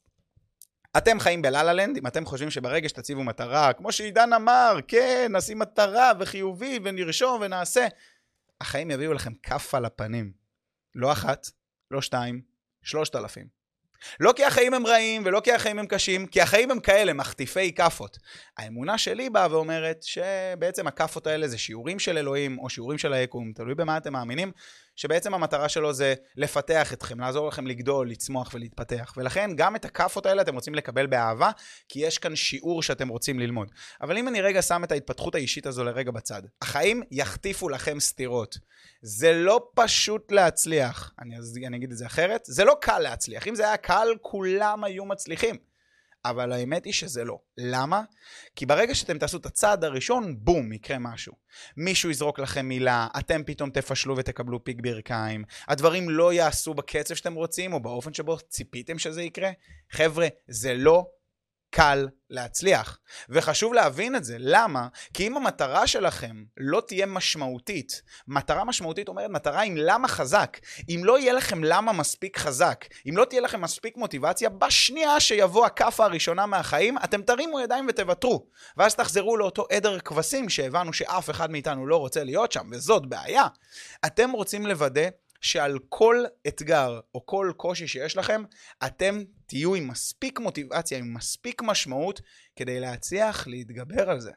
אתם 0.98 1.20
חיים 1.20 1.42
בלה 1.42 1.74
לנד 1.74 1.98
אם 1.98 2.08
אתם 2.08 2.26
חושבים 2.26 2.52
שברגע 2.52 2.90
שתציבו 2.90 3.24
מטרה, 3.24 3.74
כמו 3.74 3.92
שעידן 3.92 4.34
אמר, 4.34 4.78
כן, 4.88 5.32
נשים 5.36 5.60
מטרה 5.60 6.12
וחיובי 6.20 6.80
ונרשום 6.84 7.42
ונעשה, 7.42 7.88
החיים 8.62 8.92
יביאו 8.92 9.14
לכם 9.14 9.34
כף 9.44 9.76
על 9.76 9.86
הפנים. 9.86 10.32
לא 10.96 11.12
אחת, 11.12 11.48
לא 11.92 12.02
שתיים, 12.02 12.42
שלושת 12.84 13.16
אלפים. 13.16 13.60
לא 14.20 14.34
כי 14.36 14.46
החיים 14.46 14.74
הם 14.74 14.88
רעים 14.88 15.22
ולא 15.26 15.40
כי 15.40 15.52
החיים 15.52 15.80
הם 15.80 15.88
קשים, 15.88 16.28
כי 16.28 16.42
החיים 16.42 16.72
הם 16.72 16.80
כאלה, 16.80 17.14
מחטיפי 17.14 17.74
כאפות. 17.74 18.18
האמונה 18.58 18.98
שלי 18.98 19.30
באה 19.30 19.48
ואומרת 19.52 20.04
שבעצם 20.04 20.88
הכאפות 20.88 21.28
האלה 21.28 21.48
זה 21.48 21.58
שיעורים 21.58 22.00
של 22.00 22.18
אלוהים 22.18 22.60
או 22.60 22.70
שיעורים 22.70 22.98
של 22.98 23.14
היקום, 23.14 23.52
תלוי 23.54 23.76
במה 23.76 23.98
אתם 23.98 24.14
מאמינים, 24.14 24.52
שבעצם 25.00 25.34
המטרה 25.34 25.70
שלו 25.70 25.94
זה 25.94 26.14
לפתח 26.36 26.94
אתכם, 26.94 27.20
לעזור 27.20 27.48
לכם 27.48 27.68
לגדול, 27.68 28.10
לצמוח 28.10 28.52
ולהתפתח. 28.54 29.14
ולכן 29.18 29.52
גם 29.56 29.76
את 29.76 29.86
הכאפות 29.86 30.26
האלה 30.26 30.42
אתם 30.42 30.56
רוצים 30.56 30.76
לקבל 30.76 31.08
באהבה, 31.08 31.52
כי 31.90 32.00
יש 32.00 32.18
כאן 32.18 32.36
שיעור 32.36 32.84
שאתם 32.84 33.08
רוצים 33.08 33.40
ללמוד. 33.40 33.72
אבל 34.02 34.18
אם 34.18 34.28
אני 34.28 34.42
רגע 34.42 34.62
שם 34.62 34.84
את 34.84 34.92
ההתפתחות 34.92 35.36
האישית 35.36 35.66
הזו 35.66 35.84
לרגע 35.84 36.12
בצד, 36.12 36.42
החיים 36.62 37.04
יחטיפו 37.12 37.70
לכם 37.70 38.00
סתירות. 38.00 38.58
זה 39.02 39.34
לא 39.34 39.70
פשוט 39.76 40.32
להצליח. 40.32 41.14
אני, 41.20 41.36
אני 41.68 41.78
אגיד 41.78 41.92
את 41.92 41.98
זה 41.98 42.06
אחרת, 42.06 42.42
זה 42.46 42.66
לא 42.66 42.78
קל 42.82 43.00
להצליח. 43.00 43.48
אם 43.48 43.56
זה 43.56 43.64
היה 43.68 43.78
קל, 43.78 44.08
כולם 44.22 44.84
היו 44.84 45.06
מצליחים. 45.06 45.69
אבל 46.26 46.52
האמת 46.52 46.86
היא 46.86 46.94
שזה 46.94 47.24
לא. 47.24 47.40
למה? 47.58 48.02
כי 48.56 48.66
ברגע 48.66 48.96
שאתם 48.96 49.18
תעשו 49.18 49.38
את 49.38 49.46
הצעד 49.46 49.84
הראשון, 49.84 50.36
בום, 50.40 50.74
יקרה 50.74 51.00
משהו. 51.00 51.34
מישהו 51.78 52.10
יזרוק 52.10 52.40
לכם 52.40 52.66
מילה, 52.66 53.08
אתם 53.20 53.44
פתאום 53.44 53.70
תפשלו 53.70 54.18
ותקבלו 54.18 54.64
פיק 54.64 54.78
ברכיים, 54.82 55.44
הדברים 55.68 56.10
לא 56.10 56.34
יעשו 56.34 56.74
בקצב 56.74 57.16
שאתם 57.16 57.34
רוצים 57.34 57.74
או 57.74 57.80
באופן 57.80 58.14
שבו 58.14 58.38
ציפיתם 58.38 59.00
שזה 59.00 59.22
יקרה. 59.22 59.50
חבר'ה, 59.92 60.28
זה 60.48 60.74
לא 60.74 61.08
קל 61.70 62.08
להצליח. 62.30 63.00
וחשוב 63.30 63.74
להבין 63.74 64.16
את 64.16 64.24
זה. 64.24 64.36
למה? 64.40 64.88
כי 65.14 65.28
אם 65.28 65.38
המטרה 65.38 65.88
שלכם 65.88 66.44
לא 66.58 66.82
תהיה 66.88 67.06
משמעותית, 67.06 68.02
מטרה 68.28 68.64
משמעותית 68.64 69.08
אומרת 69.08 69.30
מטרה 69.30 69.62
עם 69.62 69.76
למה 69.78 70.08
חזק. 70.08 70.58
אם 70.90 71.02
לא 71.04 71.20
יהיה 71.20 71.34
לכם 71.34 71.64
למה 71.64 71.94
מספיק 71.94 72.38
חזק, 72.38 72.86
אם 73.10 73.18
לא 73.18 73.26
תהיה 73.26 73.42
לכם 73.42 73.62
מספיק 73.62 73.98
מוטיבציה, 73.98 74.50
בשנייה 74.50 75.20
שיבוא 75.20 75.66
הכאפה 75.66 76.06
הראשונה 76.06 76.46
מהחיים, 76.46 76.98
אתם 76.98 77.22
תרימו 77.22 77.60
ידיים 77.60 77.86
ותוותרו. 77.90 78.46
ואז 78.78 78.96
תחזרו 78.96 79.38
לאותו 79.38 79.66
עדר 79.72 80.00
כבשים 80.00 80.50
שהבנו 80.50 80.94
שאף 80.94 81.30
אחד 81.30 81.52
מאיתנו 81.52 81.88
לא 81.88 81.98
רוצה 81.98 82.24
להיות 82.24 82.52
שם, 82.52 82.70
וזאת 82.72 83.06
בעיה. 83.06 83.48
אתם 84.06 84.32
רוצים 84.32 84.68
לוודא 84.68 85.10
שעל 85.42 85.80
כל 85.90 86.24
אתגר 86.48 87.00
או 87.16 87.26
כל 87.26 87.52
קושי 87.58 87.88
שיש 87.88 88.18
לכם, 88.18 88.44
אתם 88.86 89.24
תהיו 89.46 89.76
עם 89.76 89.88
מספיק 89.88 90.40
מוטיבציה, 90.40 90.98
עם 90.98 91.14
מספיק 91.14 91.62
משמעות, 91.62 92.22
כדי 92.56 92.80
להצליח 92.80 93.48
להתגבר 93.48 94.10
על 94.10 94.20
זה. 94.20 94.32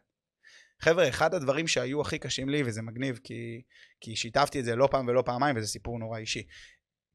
חבר'ה, 0.80 1.08
אחד 1.08 1.34
הדברים 1.34 1.68
שהיו 1.68 2.00
הכי 2.00 2.18
קשים 2.18 2.48
לי, 2.48 2.62
וזה 2.66 2.82
מגניב 2.82 3.20
כי, 3.24 3.62
כי 4.00 4.16
שיתפתי 4.16 4.60
את 4.60 4.64
זה 4.64 4.76
לא 4.76 4.88
פעם 4.90 5.06
ולא 5.08 5.22
פעמיים, 5.26 5.56
וזה 5.56 5.66
סיפור 5.66 5.98
נורא 5.98 6.18
אישי. 6.18 6.46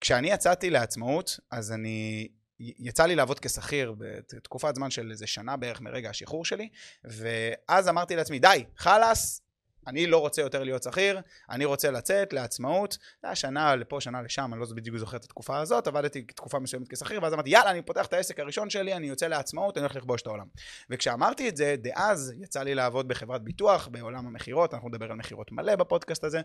כשאני 0.02 0.32
יצאתי 0.32 0.70
לעצמאות, 0.70 1.40
אז 1.52 1.72
אני... 1.72 2.28
יצא 2.60 3.06
לי 3.06 3.16
לעבוד 3.16 3.40
כשכיר 3.40 3.96
בתקופת 3.98 4.76
זמן 4.76 4.92
של 4.92 5.12
איזה 5.12 5.28
שנה 5.28 5.58
בערך 5.58 5.82
מרגע 5.82 6.10
השחרור 6.10 6.46
שלי, 6.46 6.70
ואז 7.04 7.90
אמרתי 7.90 8.16
לעצמי, 8.16 8.40
די, 8.40 8.64
חלאס, 8.78 9.42
אני 9.88 10.08
לא 10.08 10.18
רוצה 10.18 10.42
יותר 10.42 10.64
להיות 10.64 10.84
שכיר, 10.84 11.22
אני 11.50 11.66
רוצה 11.66 11.92
לצאת 11.92 12.34
לעצמאות. 12.34 12.94
זה 13.22 13.28
היה 13.28 13.36
שנה 13.36 13.76
לפה, 13.76 14.02
שנה 14.02 14.22
לשם, 14.22 14.54
אני 14.54 14.62
לא 14.62 14.66
בדיוק 14.76 14.98
זוכר 14.98 15.18
את 15.18 15.24
התקופה 15.24 15.60
הזאת, 15.60 15.88
עבדתי 15.88 16.22
תקופה 16.22 16.60
מסוימת 16.60 16.88
כשכיר, 16.88 17.24
ואז 17.24 17.34
אמרתי, 17.34 17.50
יאללה, 17.50 17.72
אני 17.72 17.82
פותח 17.82 18.06
את 18.06 18.14
העסק 18.14 18.40
הראשון 18.40 18.70
שלי, 18.70 18.94
אני 18.94 19.08
יוצא 19.08 19.28
לעצמאות, 19.28 19.78
אני 19.78 19.86
הולך 19.86 19.96
לכבוש 19.96 20.22
את 20.22 20.28
העולם. 20.28 20.48
וכשאמרתי 20.90 21.50
את 21.50 21.58
זה, 21.58 21.76
דאז 21.78 22.34
יצא 22.42 22.64
לי 22.64 22.76
לעבוד 22.76 23.08
בחברת 23.08 23.44
ביטוח, 23.44 23.88
בעולם 23.88 24.28
המכירות, 24.28 24.74
אנחנו 24.74 24.90
נדבר 24.90 25.12
על 25.12 25.18
מכירות 25.18 25.52
מלא 25.52 25.76
בפודקאסט 25.76 26.24
הזה, 26.24 26.42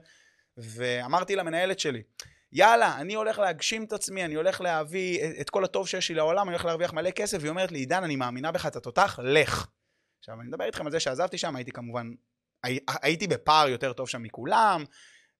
ואמרתי 0.56 1.36
למנהלת 1.36 1.78
שלי, 1.78 2.02
יאללה, 2.52 2.96
אני 3.00 3.14
הולך 3.14 3.38
להגשים 3.38 3.84
את 3.84 3.92
עצמי, 3.92 4.24
אני 4.24 4.34
הולך 4.34 4.60
להביא 4.60 5.40
את 5.40 5.50
כל 5.50 5.64
הטוב 5.64 5.88
שיש 5.88 6.08
לי 6.08 6.14
לעולם, 6.14 6.48
אני 6.48 6.54
הולך 6.54 6.64
להרוויח 6.64 6.92
מלא 6.92 7.10
כסף, 7.10 7.38
והיא 7.40 7.50
אומרת 7.50 7.72
לי, 7.72 7.78
עידן, 7.78 8.04
אני 8.04 8.16
מאמינה 8.16 8.52
בך, 8.52 8.66
אתה 8.66 8.80
תותח, 8.80 9.18
לך. 9.22 9.66
עכשיו, 10.18 10.40
אני 10.40 10.48
מדבר 10.48 10.64
איתכם 10.64 10.86
על 10.86 10.92
זה 10.92 11.00
שעזבתי 11.00 11.38
שם, 11.38 11.56
הייתי 11.56 11.72
כמובן 11.72 12.10
הייתי 13.02 13.26
בפער 13.26 13.68
יותר 13.68 13.92
טוב 13.92 14.08
שם 14.08 14.22
מכולם, 14.22 14.84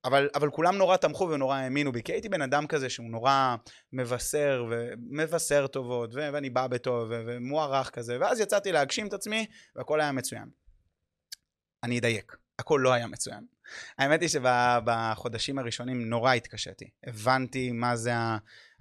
אבל, 0.05 0.29
אבל 0.35 0.51
כולם 0.51 0.77
נורא 0.77 0.97
תמכו 0.97 1.29
ונורא 1.29 1.57
האמינו 1.57 1.93
בי, 1.93 2.03
כי 2.03 2.13
הייתי 2.13 2.29
בן 2.29 2.43
אדם 2.43 2.67
כזה 2.67 2.91
שהוא 2.91 3.11
נורא 3.11 3.57
מבשר 3.93 4.65
ומבשר 4.71 5.67
טובות, 5.67 6.15
ו- 6.15 6.29
ואני 6.33 6.51
בא 6.51 6.67
בטוב 6.67 7.09
ו- 7.11 7.23
ומוערך 7.27 7.91
כזה, 7.91 8.17
ואז 8.21 8.41
יצאתי 8.41 8.73
להגשים 8.73 9.07
את 9.07 9.13
עצמי 9.13 9.47
והכל 9.77 10.01
היה 10.01 10.13
מצוין. 10.13 10.49
אני 11.83 11.99
אדייק, 11.99 12.37
הכל 12.59 12.81
לא 12.83 12.93
היה 12.93 13.07
מצוין. 13.07 13.47
האמת 13.99 14.21
היא 14.21 14.29
שבחודשים 14.29 15.59
הראשונים 15.59 16.09
נורא 16.09 16.33
התקשיתי. 16.33 16.91
הבנתי 17.07 17.73
מה 17.73 17.97
זה 17.97 18.13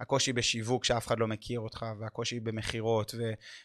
הקושי 0.00 0.32
בשיווק 0.32 0.84
שאף 0.84 1.06
אחד 1.06 1.18
לא 1.18 1.28
מכיר 1.28 1.60
אותך, 1.60 1.86
והקושי 2.00 2.40
במכירות, 2.40 3.14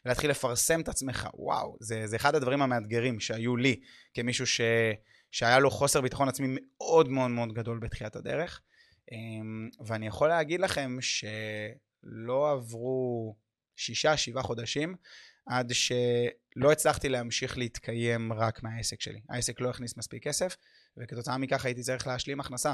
ולהתחיל 0.05 0.29
לפרסם 0.29 0.81
את 0.81 0.89
עצמך. 0.89 1.29
וואו, 1.33 1.77
זה, 1.79 2.07
זה 2.07 2.15
אחד 2.15 2.35
הדברים 2.35 2.61
המאתגרים 2.61 3.19
שהיו 3.19 3.57
לי 3.57 3.79
כמישהו 4.13 4.47
ש... 4.47 4.61
שהיה 5.31 5.59
לו 5.59 5.71
חוסר 5.71 6.01
ביטחון 6.01 6.29
עצמי 6.29 6.47
מאוד 6.59 7.09
מאוד 7.09 7.31
מאוד 7.31 7.53
גדול 7.53 7.79
בתחילת 7.79 8.15
הדרך. 8.15 8.61
אמ, 9.11 9.69
ואני 9.85 10.07
יכול 10.07 10.27
להגיד 10.27 10.59
לכם 10.59 10.97
שלא 11.01 12.51
עברו 12.51 13.35
שישה, 13.75 14.17
שבעה 14.17 14.43
חודשים 14.43 14.95
עד 15.45 15.71
שלא 15.73 16.71
הצלחתי 16.71 17.09
להמשיך 17.09 17.57
להתקיים 17.57 18.33
רק 18.33 18.63
מהעסק 18.63 19.01
שלי. 19.01 19.21
העסק 19.29 19.61
לא 19.61 19.69
הכניס 19.69 19.97
מספיק 19.97 20.23
כסף, 20.23 20.55
וכתוצאה 20.97 21.37
מכך 21.37 21.65
הייתי 21.65 21.81
צריך 21.81 22.07
להשלים 22.07 22.39
הכנסה. 22.39 22.73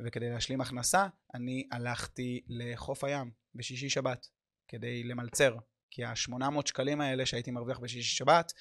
וכדי 0.00 0.30
להשלים 0.30 0.60
הכנסה, 0.60 1.06
אני 1.34 1.68
הלכתי 1.72 2.40
לחוף 2.48 3.04
הים 3.04 3.30
בשישי 3.54 3.88
שבת, 3.88 4.26
כדי 4.68 5.04
למלצר. 5.04 5.56
כי 5.90 6.04
ה-800 6.04 6.66
שקלים 6.66 7.00
האלה 7.00 7.26
שהייתי 7.26 7.50
מרוויח 7.50 7.78
בשישי 7.78 8.16
שבת, 8.16 8.52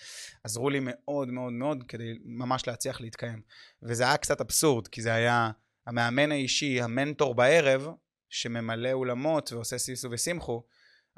עזרו 0.44 0.70
לי 0.70 0.80
מאוד 0.82 1.28
מאוד 1.28 1.54
מאוד 1.54 1.84
כדי 1.88 2.20
ממש 2.26 2.68
להצליח 2.68 3.02
להתקיים. 3.02 3.42
וזה 3.84 4.04
היה 4.04 4.18
קצת 4.18 4.42
אבסורד, 4.42 4.88
כי 4.88 5.02
זה 5.02 5.14
היה 5.14 5.52
המאמן 5.88 6.32
האישי, 6.32 6.82
המנטור 6.82 7.36
בערב, 7.36 7.88
שממלא 8.30 8.92
אולמות 8.92 9.52
ועושה 9.52 9.78
סיסו 9.78 10.12
וסימחו, 10.12 10.64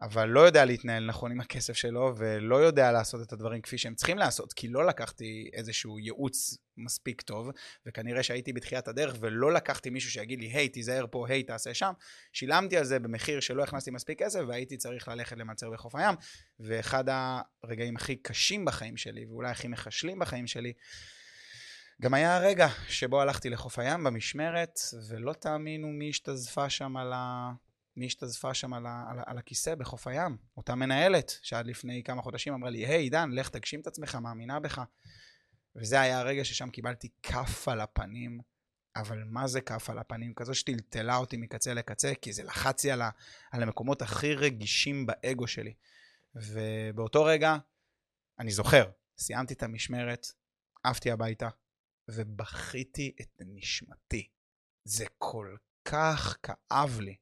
אבל 0.01 0.29
לא 0.29 0.39
יודע 0.39 0.65
להתנהל 0.65 1.05
נכון 1.05 1.31
עם 1.31 1.39
הכסף 1.39 1.73
שלו, 1.73 2.13
ולא 2.17 2.55
יודע 2.55 2.91
לעשות 2.91 3.21
את 3.21 3.33
הדברים 3.33 3.61
כפי 3.61 3.77
שהם 3.77 3.95
צריכים 3.95 4.17
לעשות, 4.17 4.53
כי 4.53 4.67
לא 4.67 4.85
לקחתי 4.87 5.49
איזשהו 5.53 5.99
ייעוץ 5.99 6.57
מספיק 6.77 7.21
טוב, 7.21 7.49
וכנראה 7.85 8.23
שהייתי 8.23 8.53
בתחילת 8.53 8.87
הדרך, 8.87 9.15
ולא 9.19 9.53
לקחתי 9.53 9.89
מישהו 9.89 10.11
שיגיד 10.11 10.39
לי, 10.39 10.47
היי, 10.47 10.69
תיזהר 10.69 11.05
פה, 11.11 11.27
היי, 11.27 11.43
תעשה 11.43 11.73
שם. 11.73 11.91
שילמתי 12.33 12.77
על 12.77 12.83
זה 12.83 12.99
במחיר 12.99 13.39
שלא 13.39 13.63
הכנסתי 13.63 13.91
מספיק 13.91 14.19
כסף, 14.19 14.39
והייתי 14.47 14.77
צריך 14.77 15.07
ללכת 15.07 15.37
למצר 15.37 15.69
בחוף 15.69 15.95
הים. 15.95 16.15
ואחד 16.59 17.03
הרגעים 17.63 17.95
הכי 17.95 18.15
קשים 18.15 18.65
בחיים 18.65 18.97
שלי, 18.97 19.25
ואולי 19.25 19.49
הכי 19.49 19.67
מחשלים 19.67 20.19
בחיים 20.19 20.47
שלי, 20.47 20.73
גם 22.01 22.13
היה 22.13 22.35
הרגע 22.35 22.67
שבו 22.87 23.21
הלכתי 23.21 23.49
לחוף 23.49 23.79
הים 23.79 24.03
במשמרת, 24.03 24.79
ולא 25.07 25.33
תאמינו 25.33 25.87
מי 25.87 26.09
השתזפה 26.09 26.69
שם 26.69 26.97
על 26.97 27.13
ה... 27.13 27.51
מי 27.97 28.05
השתזפה 28.05 28.53
שם 28.53 28.73
על, 28.73 28.85
ה, 28.85 29.05
על, 29.09 29.19
על 29.25 29.37
הכיסא 29.37 29.75
בחוף 29.75 30.07
הים? 30.07 30.37
אותה 30.57 30.75
מנהלת 30.75 31.39
שעד 31.41 31.67
לפני 31.67 32.03
כמה 32.03 32.21
חודשים 32.21 32.53
אמרה 32.53 32.69
לי, 32.69 32.85
היי 32.85 33.01
עידן, 33.01 33.29
לך 33.31 33.49
תגשים 33.49 33.79
את 33.79 33.87
עצמך, 33.87 34.15
מאמינה 34.15 34.59
בך. 34.59 34.81
וזה 35.75 36.01
היה 36.01 36.19
הרגע 36.19 36.45
ששם 36.45 36.69
קיבלתי 36.69 37.09
כף 37.23 37.67
על 37.67 37.81
הפנים, 37.81 38.39
אבל 38.95 39.23
מה 39.23 39.47
זה 39.47 39.61
כף 39.61 39.89
על 39.89 39.99
הפנים? 39.99 40.33
כזו 40.33 40.55
שטלטלה 40.55 41.17
אותי 41.17 41.37
מקצה 41.37 41.73
לקצה, 41.73 42.13
כי 42.21 42.33
זה 42.33 42.43
לחץ 42.43 42.83
לי 42.85 42.91
על, 42.91 43.01
על 43.51 43.63
המקומות 43.63 44.01
הכי 44.01 44.33
רגישים 44.33 45.05
באגו 45.05 45.47
שלי. 45.47 45.73
ובאותו 46.35 47.23
רגע, 47.23 47.57
אני 48.39 48.51
זוכר, 48.51 48.91
סיימתי 49.17 49.53
את 49.53 49.63
המשמרת, 49.63 50.27
עפתי 50.83 51.11
הביתה, 51.11 51.49
ובכיתי 52.07 53.15
את 53.21 53.41
נשמתי. 53.45 54.29
זה 54.83 55.05
כל 55.17 55.55
כך 55.85 56.37
כאב 56.43 56.99
לי. 56.99 57.15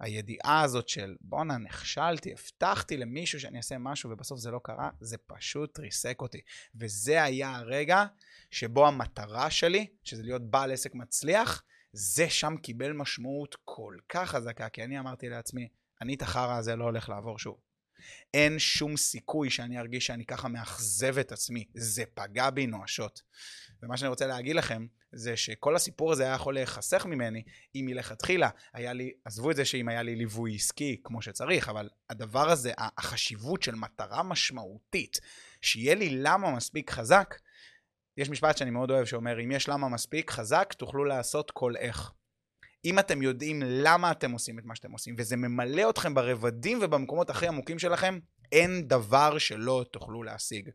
הידיעה 0.00 0.60
הזאת 0.62 0.88
של 0.88 1.16
בואנה 1.20 1.58
נכשלתי, 1.58 2.32
הבטחתי 2.32 2.96
למישהו 2.96 3.40
שאני 3.40 3.58
אעשה 3.58 3.78
משהו 3.78 4.10
ובסוף 4.10 4.38
זה 4.38 4.50
לא 4.50 4.60
קרה, 4.62 4.90
זה 5.00 5.16
פשוט 5.18 5.78
ריסק 5.78 6.20
אותי. 6.20 6.40
וזה 6.74 7.22
היה 7.22 7.56
הרגע 7.56 8.04
שבו 8.50 8.88
המטרה 8.88 9.50
שלי, 9.50 9.86
שזה 10.04 10.22
להיות 10.22 10.50
בעל 10.50 10.72
עסק 10.72 10.94
מצליח, 10.94 11.62
זה 11.92 12.30
שם 12.30 12.56
קיבל 12.62 12.92
משמעות 12.92 13.56
כל 13.64 13.96
כך 14.08 14.30
חזקה, 14.30 14.68
כי 14.68 14.84
אני 14.84 14.98
אמרתי 14.98 15.28
לעצמי, 15.28 15.68
אני 16.00 16.14
את 16.14 16.22
החרא 16.22 16.56
הזה 16.56 16.76
לא 16.76 16.84
הולך 16.84 17.08
לעבור 17.08 17.38
שוב. 17.38 17.63
אין 18.34 18.58
שום 18.58 18.96
סיכוי 18.96 19.50
שאני 19.50 19.78
ארגיש 19.78 20.06
שאני 20.06 20.24
ככה 20.24 20.48
מאכזב 20.48 21.18
את 21.18 21.32
עצמי. 21.32 21.64
זה 21.74 22.04
פגע 22.14 22.50
בי 22.50 22.66
נואשות. 22.66 23.22
ומה 23.82 23.96
שאני 23.96 24.08
רוצה 24.08 24.26
להגיד 24.26 24.56
לכם, 24.56 24.86
זה 25.12 25.36
שכל 25.36 25.76
הסיפור 25.76 26.12
הזה 26.12 26.24
היה 26.24 26.34
יכול 26.34 26.54
להיחסך 26.54 27.06
ממני 27.06 27.42
אם 27.74 27.84
מלכתחילה 27.86 28.48
היה 28.72 28.92
לי, 28.92 29.12
עזבו 29.24 29.50
את 29.50 29.56
זה 29.56 29.64
שאם 29.64 29.88
היה 29.88 30.02
לי 30.02 30.16
ליווי 30.16 30.54
עסקי 30.54 31.00
כמו 31.04 31.22
שצריך, 31.22 31.68
אבל 31.68 31.88
הדבר 32.10 32.50
הזה, 32.50 32.72
החשיבות 32.78 33.62
של 33.62 33.74
מטרה 33.74 34.22
משמעותית, 34.22 35.20
שיהיה 35.60 35.94
לי 35.94 36.10
למה 36.10 36.50
מספיק 36.50 36.90
חזק, 36.90 37.34
יש 38.16 38.30
משפט 38.30 38.56
שאני 38.56 38.70
מאוד 38.70 38.90
אוהב 38.90 39.04
שאומר, 39.04 39.40
אם 39.44 39.50
יש 39.50 39.68
למה 39.68 39.88
מספיק 39.88 40.30
חזק, 40.30 40.72
תוכלו 40.72 41.04
לעשות 41.04 41.50
כל 41.50 41.76
איך. 41.76 42.12
אם 42.84 42.98
אתם 42.98 43.22
יודעים 43.22 43.62
למה 43.66 44.10
אתם 44.10 44.30
עושים 44.30 44.58
את 44.58 44.64
מה 44.64 44.74
שאתם 44.74 44.92
עושים, 44.92 45.14
וזה 45.18 45.36
ממלא 45.36 45.90
אתכם 45.90 46.14
ברבדים 46.14 46.78
ובמקומות 46.82 47.30
הכי 47.30 47.46
עמוקים 47.46 47.78
שלכם, 47.78 48.18
אין 48.52 48.88
דבר 48.88 49.38
שלא 49.38 49.84
תוכלו 49.90 50.22
להשיג. 50.22 50.70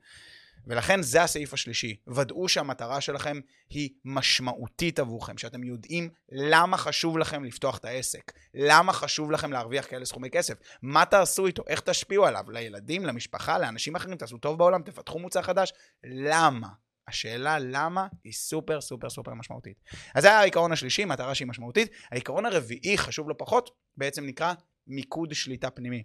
ולכן 0.68 1.02
זה 1.02 1.24
הסעיף 1.24 1.54
השלישי. 1.54 1.96
ודאו 2.08 2.50
שהמטרה 2.50 3.02
שלכם 3.02 3.40
היא 3.70 3.90
משמעותית 4.06 5.00
עבורכם, 5.00 5.38
שאתם 5.38 5.64
יודעים 5.64 6.10
למה 6.32 6.78
חשוב 6.78 7.18
לכם 7.18 7.44
לפתוח 7.44 7.78
את 7.78 7.86
העסק, 7.86 8.32
למה 8.54 8.94
חשוב 8.94 9.32
לכם 9.32 9.52
להרוויח 9.52 9.86
כאלה 9.90 10.06
סכומי 10.06 10.30
כסף, 10.30 10.54
מה 10.82 11.06
תעשו 11.06 11.46
איתו, 11.46 11.64
איך 11.68 11.80
תשפיעו 11.80 12.26
עליו, 12.26 12.52
לילדים, 12.52 13.06
למשפחה, 13.06 13.60
לאנשים 13.60 13.96
אחרים, 13.96 14.18
תעשו 14.18 14.38
טוב 14.38 14.58
בעולם, 14.58 14.82
תפתחו 14.82 15.20
מוצר 15.20 15.42
חדש, 15.42 15.74
למה? 16.04 16.68
השאלה 17.10 17.60
למה 17.60 18.08
היא 18.24 18.34
סופר 18.34 18.82
סופר 18.82 19.10
סופר 19.10 19.34
משמעותית. 19.34 19.84
אז 20.16 20.24
זה 20.24 20.32
העיקרון 20.32 20.72
השלישי, 20.72 21.06
מטרה 21.06 21.36
שהיא 21.36 21.48
משמעותית. 21.48 21.92
העיקרון 22.12 22.46
הרביעי, 22.46 22.98
חשוב 22.98 23.30
לא 23.30 23.36
פחות, 23.38 23.70
בעצם 23.98 24.26
נקרא 24.26 24.54
מיקוד 24.88 25.34
שליטה 25.34 25.70
פנימי. 25.70 26.04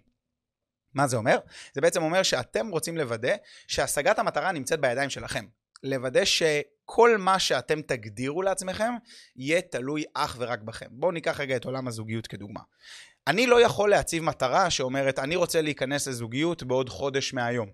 מה 0.93 1.07
זה 1.07 1.17
אומר? 1.17 1.37
זה 1.73 1.81
בעצם 1.81 2.03
אומר 2.03 2.23
שאתם 2.23 2.67
רוצים 2.67 2.97
לוודא 2.97 3.35
שהשגת 3.67 4.19
המטרה 4.19 4.51
נמצאת 4.51 4.81
בידיים 4.81 5.09
שלכם. 5.09 5.45
לוודא 5.83 6.25
שכל 6.25 7.17
מה 7.17 7.39
שאתם 7.39 7.81
תגדירו 7.81 8.41
לעצמכם 8.41 8.93
יהיה 9.35 9.61
תלוי 9.61 10.03
אך 10.13 10.35
ורק 10.39 10.61
בכם. 10.61 10.87
בואו 10.91 11.11
ניקח 11.11 11.39
רגע 11.39 11.55
את 11.55 11.65
עולם 11.65 11.87
הזוגיות 11.87 12.27
כדוגמה. 12.27 12.59
אני 13.27 13.47
לא 13.47 13.61
יכול 13.61 13.89
להציב 13.89 14.23
מטרה 14.23 14.69
שאומרת 14.69 15.19
אני 15.19 15.35
רוצה 15.35 15.61
להיכנס 15.61 16.07
לזוגיות 16.07 16.63
בעוד 16.63 16.89
חודש 16.89 17.33
מהיום. 17.33 17.69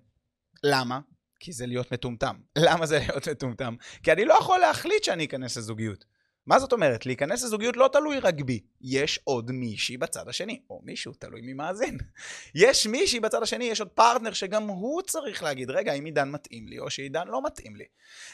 למה? 0.64 1.00
כי 1.42 1.52
זה 1.52 1.66
להיות 1.66 1.92
מטומטם. 1.92 2.36
למה 2.66 2.86
זה 2.86 3.00
להיות 3.00 3.28
מטומטם? 3.28 3.76
כי 4.04 4.12
אני 4.12 4.26
לא 4.26 4.34
יכול 4.34 4.60
להחליט 4.60 5.04
שאני 5.04 5.26
אכנס 5.26 5.58
לזוגיות. 5.58 6.06
מה 6.46 6.60
זאת 6.60 6.74
אומרת? 6.74 7.06
להיכנס 7.06 7.44
לזוגיות 7.44 7.78
לא 7.78 7.90
תלוי 7.94 8.20
רק 8.20 8.36
בי. 8.42 8.60
יש 8.82 9.20
עוד 9.24 9.52
מישהי 9.52 9.98
בצד 9.98 10.28
השני, 10.28 10.62
או 10.70 10.82
מישהו, 10.84 11.14
תלוי 11.14 11.42
מי 11.42 11.54
מאזין. 11.54 11.98
יש 12.56 12.88
מישהי 12.88 13.20
בצד 13.20 13.44
השני, 13.44 13.66
יש 13.66 13.80
עוד 13.80 13.90
פרטנר 13.90 14.34
שגם 14.34 14.68
הוא 14.68 15.02
צריך 15.02 15.44
להגיד, 15.44 15.70
רגע, 15.70 15.92
האם 15.92 16.06
עידן 16.06 16.30
מתאים 16.32 16.68
לי, 16.68 16.80
או 16.80 16.90
שעידן 16.90 17.28
לא 17.28 17.44
מתאים 17.46 17.76
לי. 17.76 17.86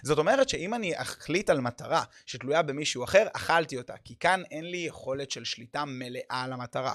זאת 0.04 0.18
אומרת 0.18 0.50
שאם 0.50 0.74
אני 0.74 1.02
אחליט 1.02 1.50
על 1.50 1.62
מטרה 1.62 2.04
שתלויה 2.26 2.62
במישהו 2.62 3.04
אחר, 3.04 3.28
אכלתי 3.34 3.78
אותה, 3.78 3.98
כי 4.04 4.16
כאן 4.20 4.42
אין 4.52 4.66
לי 4.66 4.78
יכולת 4.78 5.32
של 5.32 5.44
שליטה 5.44 5.86
מלאה 5.86 6.44
על 6.44 6.54
המטרה. 6.54 6.94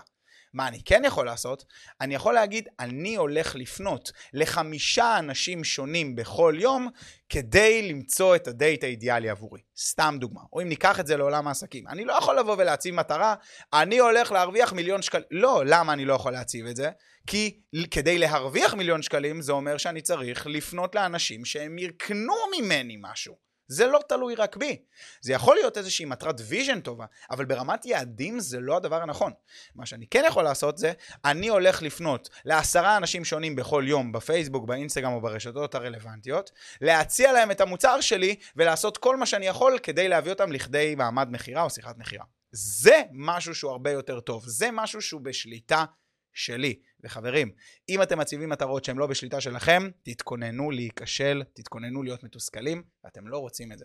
מה 0.54 0.68
אני 0.68 0.82
כן 0.84 1.02
יכול 1.04 1.26
לעשות? 1.26 1.64
אני 2.00 2.14
יכול 2.14 2.34
להגיד, 2.34 2.68
אני 2.80 3.16
הולך 3.16 3.54
לפנות 3.56 4.12
לחמישה 4.32 5.18
אנשים 5.18 5.64
שונים 5.64 6.16
בכל 6.16 6.54
יום 6.58 6.88
כדי 7.28 7.88
למצוא 7.88 8.36
את 8.36 8.48
הדייט 8.48 8.84
האידיאלי 8.84 9.30
עבורי. 9.30 9.60
סתם 9.78 10.16
דוגמה. 10.20 10.40
או 10.52 10.60
אם 10.60 10.68
ניקח 10.68 11.00
את 11.00 11.06
זה 11.06 11.16
לעולם 11.16 11.48
העסקים. 11.48 11.88
אני 11.88 12.04
לא 12.04 12.12
יכול 12.12 12.38
לבוא 12.38 12.56
ולהציב 12.58 12.94
מטרה, 12.94 13.34
אני 13.72 13.98
הולך 13.98 14.32
להרוויח 14.32 14.72
מיליון 14.72 15.02
שקלים. 15.02 15.24
לא, 15.30 15.62
למה 15.66 15.92
אני 15.92 16.04
לא 16.04 16.14
יכול 16.14 16.32
להציב 16.32 16.66
את 16.66 16.76
זה? 16.76 16.90
כי 17.26 17.60
כדי 17.90 18.18
להרוויח 18.18 18.74
מיליון 18.74 19.02
שקלים 19.02 19.40
זה 19.40 19.52
אומר 19.52 19.76
שאני 19.76 20.02
צריך 20.02 20.46
לפנות 20.46 20.94
לאנשים 20.94 21.44
שהם 21.44 21.78
יקנו 21.78 22.34
ממני 22.58 22.96
משהו. 23.00 23.51
זה 23.72 23.86
לא 23.86 24.00
תלוי 24.08 24.34
רק 24.34 24.56
בי. 24.56 24.82
זה 25.20 25.32
יכול 25.32 25.56
להיות 25.56 25.78
איזושהי 25.78 26.04
מטרת 26.04 26.40
vision 26.48 26.80
טובה, 26.80 27.06
אבל 27.30 27.44
ברמת 27.44 27.86
יעדים 27.86 28.40
זה 28.40 28.60
לא 28.60 28.76
הדבר 28.76 29.02
הנכון. 29.02 29.32
מה 29.74 29.86
שאני 29.86 30.06
כן 30.06 30.24
יכול 30.26 30.44
לעשות 30.44 30.78
זה, 30.78 30.92
אני 31.24 31.48
הולך 31.48 31.82
לפנות 31.82 32.28
לעשרה 32.44 32.96
אנשים 32.96 33.24
שונים 33.24 33.56
בכל 33.56 33.84
יום 33.86 34.12
בפייסבוק, 34.12 34.64
באינסטגרם 34.64 35.12
או 35.12 35.20
ברשתות 35.20 35.74
הרלוונטיות, 35.74 36.50
להציע 36.80 37.32
להם 37.32 37.50
את 37.50 37.60
המוצר 37.60 38.00
שלי 38.00 38.36
ולעשות 38.56 38.98
כל 38.98 39.16
מה 39.16 39.26
שאני 39.26 39.46
יכול 39.46 39.78
כדי 39.82 40.08
להביא 40.08 40.32
אותם 40.32 40.52
לכדי 40.52 40.94
מעמד 40.94 41.28
מכירה 41.30 41.62
או 41.62 41.70
שיחת 41.70 41.98
מכירה. 41.98 42.24
זה 42.52 43.02
משהו 43.12 43.54
שהוא 43.54 43.70
הרבה 43.70 43.90
יותר 43.90 44.20
טוב, 44.20 44.44
זה 44.46 44.68
משהו 44.72 45.02
שהוא 45.02 45.20
בשליטה 45.20 45.84
שלי. 46.34 46.74
וחברים, 47.04 47.50
אם 47.88 48.02
אתם 48.02 48.18
מציבים 48.18 48.48
מטרות 48.48 48.84
שהן 48.84 48.96
לא 48.96 49.06
בשליטה 49.06 49.40
שלכם, 49.40 49.88
תתכוננו 50.02 50.70
להיכשל, 50.70 51.42
תתכוננו 51.52 52.02
להיות 52.02 52.24
מתוסכלים, 52.24 52.82
ואתם 53.04 53.28
לא 53.28 53.38
רוצים 53.38 53.72
את 53.72 53.78
זה. 53.78 53.84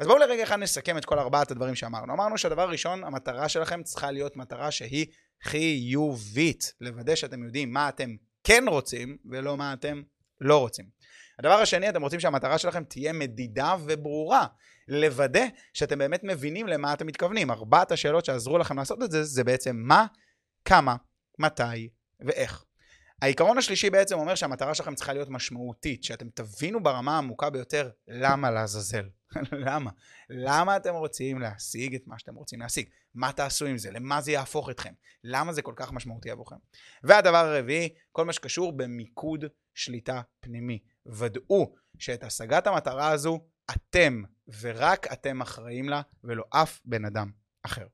אז 0.00 0.06
בואו 0.06 0.18
לרגע 0.18 0.42
אחד 0.42 0.56
נסכם 0.56 0.98
את 0.98 1.04
כל 1.04 1.18
ארבעת 1.18 1.50
הדברים 1.50 1.74
שאמרנו. 1.74 2.12
אמרנו 2.12 2.38
שהדבר 2.38 2.62
הראשון, 2.62 3.04
המטרה 3.04 3.48
שלכם 3.48 3.82
צריכה 3.82 4.10
להיות 4.10 4.36
מטרה 4.36 4.70
שהיא 4.70 5.06
חיובית. 5.42 6.74
לוודא 6.80 7.14
שאתם 7.14 7.44
יודעים 7.44 7.72
מה 7.72 7.88
אתם 7.88 8.16
כן 8.44 8.64
רוצים, 8.68 9.16
ולא 9.30 9.56
מה 9.56 9.72
אתם 9.72 10.02
לא 10.40 10.58
רוצים. 10.58 10.86
הדבר 11.38 11.52
השני, 11.52 11.88
אתם 11.88 12.02
רוצים 12.02 12.20
שהמטרה 12.20 12.58
שלכם 12.58 12.84
תהיה 12.84 13.12
מדידה 13.12 13.74
וברורה. 13.84 14.46
לוודא 14.88 15.44
שאתם 15.72 15.98
באמת 15.98 16.24
מבינים 16.24 16.66
למה 16.66 16.92
אתם 16.92 17.06
מתכוונים. 17.06 17.50
ארבעת 17.50 17.92
השאלות 17.92 18.24
שעזרו 18.24 18.58
לכם 18.58 18.78
לעשות 18.78 19.02
את 19.02 19.10
זה, 19.10 19.24
זה 19.24 19.44
בעצם 19.44 19.76
מה, 19.76 20.06
כמה, 20.64 20.96
מתי 21.38 21.88
ואיך. 22.20 22.64
העיקרון 23.22 23.58
השלישי 23.58 23.90
בעצם 23.90 24.18
אומר 24.18 24.34
שהמטרה 24.34 24.74
שלכם 24.74 24.94
צריכה 24.94 25.12
להיות 25.12 25.28
משמעותית, 25.28 26.04
שאתם 26.04 26.28
תבינו 26.28 26.82
ברמה 26.82 27.14
העמוקה 27.14 27.50
ביותר 27.50 27.90
למה 28.08 28.50
לעזאזל. 28.50 29.08
למה? 29.66 29.90
למה 30.30 30.76
אתם 30.76 30.94
רוצים 30.94 31.38
להשיג 31.38 31.94
את 31.94 32.02
מה 32.06 32.18
שאתם 32.18 32.34
רוצים 32.34 32.60
להשיג? 32.60 32.88
מה 33.14 33.32
תעשו 33.32 33.66
עם 33.66 33.78
זה? 33.78 33.90
למה 33.90 34.20
זה 34.20 34.32
יהפוך 34.32 34.70
אתכם? 34.70 34.92
למה 35.24 35.52
זה 35.52 35.62
כל 35.62 35.72
כך 35.76 35.92
משמעותי 35.92 36.30
עבורכם? 36.30 36.56
והדבר 37.02 37.36
הרביעי, 37.36 37.88
כל 38.12 38.24
מה 38.24 38.32
שקשור 38.32 38.72
במיקוד 38.72 39.44
שליטה 39.74 40.20
פנימי. 40.40 40.78
ודאו 41.06 41.74
שאת 41.98 42.24
השגת 42.24 42.66
המטרה 42.66 43.10
הזו 43.10 43.40
אתם 43.70 44.22
ורק 44.60 45.12
אתם 45.12 45.40
אחראים 45.40 45.88
לה 45.88 46.02
ולא 46.24 46.44
אף 46.50 46.80
בן 46.84 47.04
אדם 47.04 47.30
אחר. 47.66 47.86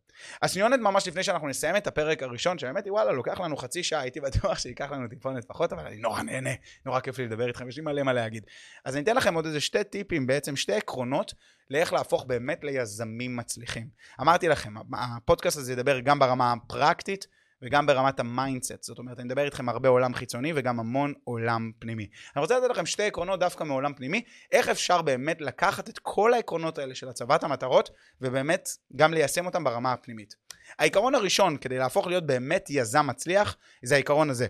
אז 0.43 0.53
שניונת 0.53 0.81
ממש 0.81 1.09
לפני 1.09 1.23
שאנחנו 1.23 1.49
נסיים 1.49 1.77
את 1.77 1.87
הפרק 1.87 2.23
הראשון, 2.23 2.59
שבאמת 2.59 2.85
וואלה 2.89 3.13
לוקח 3.13 3.41
לנו 3.41 3.57
חצי 3.57 3.83
שעה, 3.83 4.01
הייתי 4.01 4.21
בטוח 4.21 4.59
שייקח 4.59 4.91
לנו 4.91 5.09
טיפונת 5.09 5.45
פחות, 5.45 5.73
אבל 5.73 5.87
אני 5.87 5.97
נורא 5.97 6.23
נהנה, 6.23 6.51
נורא 6.87 7.01
כיף 7.01 7.19
לי 7.19 7.27
לדבר 7.27 7.49
איתכם, 7.49 7.69
יש 7.69 7.77
לי 7.77 7.83
מלא 7.83 8.03
מה 8.03 8.13
להגיד. 8.13 8.47
אז 8.85 8.97
אני 8.97 9.03
אתן 9.05 9.17
לכם 9.17 9.35
עוד 9.35 9.47
איזה 9.47 9.61
שתי 9.61 9.85
טיפים, 9.85 10.27
בעצם 10.27 10.57
שתי 10.57 10.73
עקרונות, 10.73 11.35
לאיך 11.71 11.93
להפוך 11.93 12.25
באמת 12.25 12.65
ליזמים 12.65 13.37
מצליחים. 13.37 13.89
אמרתי 14.21 14.49
לכם, 14.49 14.75
הפודקאסט 14.95 15.59
הזה 15.59 15.73
ידבר 15.73 16.01
גם 16.01 16.19
ברמה 16.19 16.53
הפרקטית, 16.53 17.27
וגם 17.63 17.87
ברמת 17.87 18.21
ה 18.21 18.28
mindset, 18.28 18.83
זאת 18.83 18.99
אומרת 18.99 19.19
אני 19.19 19.25
מדבר 19.25 19.45
איתכם 19.45 19.69
הרבה 19.69 19.89
עולם 19.89 20.15
חיצוני 20.15 20.53
וגם 20.57 20.81
המון 20.81 21.15
עולם 21.25 21.73
פנימי. 21.79 22.09
אני 22.37 22.41
רוצה 22.41 22.59
לתת 22.59 22.71
לכם 22.71 22.87
שתי 22.87 23.03
עקרונות 23.03 23.41
דווקא 23.41 23.65
מעולם 23.65 23.95
פנימי, 23.95 24.23
איך 24.53 24.69
אפשר 24.69 25.03
באמת 25.03 25.41
לקחת 25.41 25.89
את 25.89 25.99
כל 25.99 26.35
העקרונות 26.35 26.79
האלה 26.79 26.95
של 26.95 27.09
הצבת 27.09 27.45
המטרות 27.45 27.91
ובאמת 28.21 28.69
גם 28.97 29.15
ליישם 29.15 29.47
אותם 29.47 29.65
ברמה 29.65 29.93
הפנימית. 29.93 30.35
העיקרון 30.79 31.15
הראשון 31.15 31.57
כדי 31.57 31.79
להפוך 31.79 32.07
להיות 32.07 32.27
באמת 32.27 32.67
יזם 32.71 33.07
מצליח 33.07 33.57
זה 33.83 33.95
העיקרון 33.95 34.31
הזה. 34.31 34.47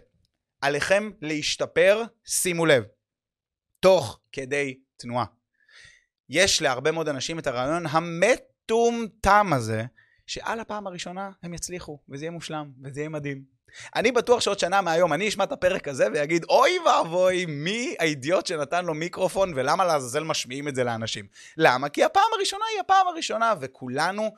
עליכם 0.61 1.11
להשתפר, 1.22 2.03
שימו 2.25 2.66
לב, 2.66 2.85
תוך 3.81 4.20
כדי 4.33 4.79
תנועה. 4.96 5.25
יש 6.29 6.62
להרבה 6.62 6.90
מאוד 6.90 7.09
אנשים 7.09 7.38
את 7.38 7.46
הרעיון 7.46 7.87
המטומטם 7.87 9.51
הזה 9.53 9.85
שעל 10.27 10.61
הפעם 10.61 10.87
הראשונה 10.87 11.31
הם 11.43 11.55
יצליחו, 11.55 11.99
וזה 12.09 12.25
יהיה 12.25 12.31
מושלם, 12.31 12.73
וזה 12.85 13.01
יהיה 13.01 13.09
מדהים. 13.09 13.45
אני 13.97 14.13
בטוח 14.13 14.41
שעוד 14.41 14.59
שנה 14.59 14.81
מהיום 14.81 15.13
אני 15.13 15.29
אשמע 15.29 15.45
את 15.45 15.53
הפרק 15.53 15.89
הזה 15.89 16.07
ויגיד, 16.13 16.45
אוי 16.45 16.79
ואבוי, 16.87 17.47
מי 17.47 17.95
האידיוט 17.99 18.47
שנתן 18.47 18.85
לו 18.85 18.95
מיקרופון 18.95 19.53
ולמה 19.57 19.85
לעזאזל 19.85 20.25
משמיעים 20.25 20.69
את 20.69 20.75
זה 20.75 20.85
לאנשים? 20.85 21.27
למה? 21.57 21.89
כי 21.89 22.05
הפעם 22.05 22.31
הראשונה 22.37 22.65
היא 22.73 22.81
הפעם 22.81 23.07
הראשונה, 23.09 23.55
וכולנו 23.61 24.31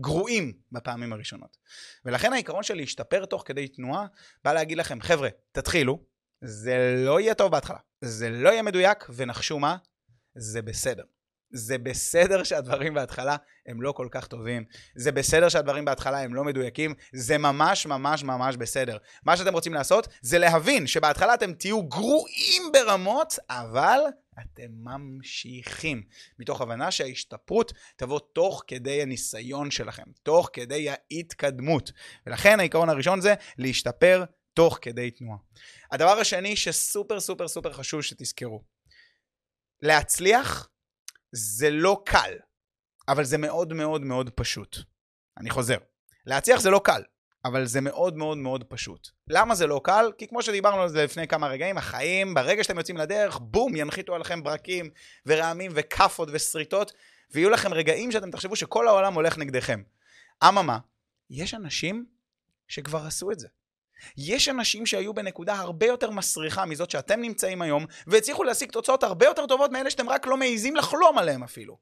גרועים 0.00 0.52
בפעמים 0.72 1.12
הראשונות. 1.12 1.56
ולכן 2.04 2.32
העיקרון 2.32 2.62
של 2.62 2.74
להשתפר 2.74 3.24
תוך 3.24 3.42
כדי 3.46 3.68
תנועה, 3.68 4.06
בא 4.44 4.52
להגיד 4.52 4.78
לכם, 4.78 5.00
חבר'ה, 5.00 5.28
תתחילו, 5.52 6.04
זה 6.44 6.94
לא 7.06 7.20
יהיה 7.20 7.34
טוב 7.34 7.52
בהתחלה, 7.52 7.78
זה 8.00 8.30
לא 8.30 8.48
יהיה 8.48 8.62
מדויק, 8.62 9.06
ונחשו 9.16 9.58
מה? 9.58 9.76
זה 10.34 10.62
בסדר. 10.62 11.04
זה 11.52 11.78
בסדר 11.78 12.42
שהדברים 12.42 12.94
בהתחלה 12.94 13.36
הם 13.66 13.82
לא 13.82 13.92
כל 13.92 14.08
כך 14.10 14.26
טובים, 14.26 14.64
זה 14.94 15.12
בסדר 15.12 15.48
שהדברים 15.48 15.84
בהתחלה 15.84 16.18
הם 16.18 16.34
לא 16.34 16.44
מדויקים, 16.44 16.94
זה 17.12 17.38
ממש 17.38 17.86
ממש 17.86 18.24
ממש 18.24 18.56
בסדר. 18.56 18.96
מה 19.24 19.36
שאתם 19.36 19.52
רוצים 19.52 19.74
לעשות 19.74 20.08
זה 20.20 20.38
להבין 20.38 20.86
שבהתחלה 20.86 21.34
אתם 21.34 21.52
תהיו 21.52 21.82
גרועים 21.82 22.62
ברמות, 22.72 23.38
אבל 23.50 23.98
אתם 24.40 24.68
ממשיכים, 24.70 26.02
מתוך 26.38 26.60
הבנה 26.60 26.90
שההשתפרות 26.90 27.72
תבוא 27.96 28.20
תוך 28.32 28.62
כדי 28.66 29.02
הניסיון 29.02 29.70
שלכם, 29.70 30.02
תוך 30.22 30.50
כדי 30.52 30.88
ההתקדמות. 30.90 31.92
ולכן 32.26 32.60
העיקרון 32.60 32.88
הראשון 32.88 33.20
זה 33.20 33.34
להשתפר 33.58 34.24
תוך 34.54 34.78
כדי 34.82 35.10
תנועה. 35.10 35.38
הדבר 35.92 36.18
השני 36.18 36.56
שסופר 36.56 37.20
סופר 37.20 37.48
סופר 37.48 37.72
חשוב 37.72 38.02
שתזכרו, 38.02 38.62
להצליח 39.82 40.68
זה 41.32 41.70
לא 41.70 42.02
קל, 42.06 42.32
אבל 43.08 43.24
זה 43.24 43.38
מאוד 43.38 43.72
מאוד 43.72 44.02
מאוד 44.02 44.30
פשוט. 44.30 44.76
אני 45.38 45.50
חוזר. 45.50 45.76
להצליח 46.26 46.60
זה 46.60 46.70
לא 46.70 46.80
קל, 46.84 47.02
אבל 47.44 47.64
זה 47.64 47.80
מאוד 47.80 48.16
מאוד 48.16 48.38
מאוד 48.38 48.64
פשוט. 48.64 49.08
למה 49.28 49.54
זה 49.54 49.66
לא 49.66 49.80
קל? 49.84 50.12
כי 50.18 50.28
כמו 50.28 50.42
שדיברנו 50.42 50.82
על 50.82 50.88
זה 50.88 51.04
לפני 51.04 51.28
כמה 51.28 51.48
רגעים, 51.48 51.78
החיים, 51.78 52.34
ברגע 52.34 52.64
שאתם 52.64 52.78
יוצאים 52.78 52.96
לדרך, 52.96 53.38
בום, 53.38 53.76
ינחיתו 53.76 54.14
עליכם 54.14 54.42
ברקים 54.42 54.90
ורעמים 55.26 55.72
וכאפות 55.74 56.28
ושריטות, 56.32 56.92
ויהיו 57.30 57.50
לכם 57.50 57.74
רגעים 57.74 58.12
שאתם 58.12 58.30
תחשבו 58.30 58.56
שכל 58.56 58.88
העולם 58.88 59.14
הולך 59.14 59.38
נגדכם. 59.38 59.82
אממה, 60.48 60.78
יש 61.30 61.54
אנשים 61.54 62.06
שכבר 62.68 63.06
עשו 63.06 63.30
את 63.30 63.38
זה. 63.38 63.48
יש 64.16 64.48
אנשים 64.48 64.86
שהיו 64.86 65.14
בנקודה 65.14 65.54
הרבה 65.54 65.86
יותר 65.86 66.10
מסריחה 66.10 66.64
מזאת 66.64 66.90
שאתם 66.90 67.20
נמצאים 67.20 67.62
היום, 67.62 67.86
והצליחו 68.06 68.44
להשיג 68.44 68.70
תוצאות 68.70 69.02
הרבה 69.02 69.26
יותר 69.26 69.46
טובות 69.46 69.70
מאלה 69.70 69.90
שאתם 69.90 70.08
רק 70.08 70.26
לא 70.26 70.36
מעיזים 70.36 70.76
לחלום 70.76 71.18
עליהם 71.18 71.42
אפילו. 71.42 71.78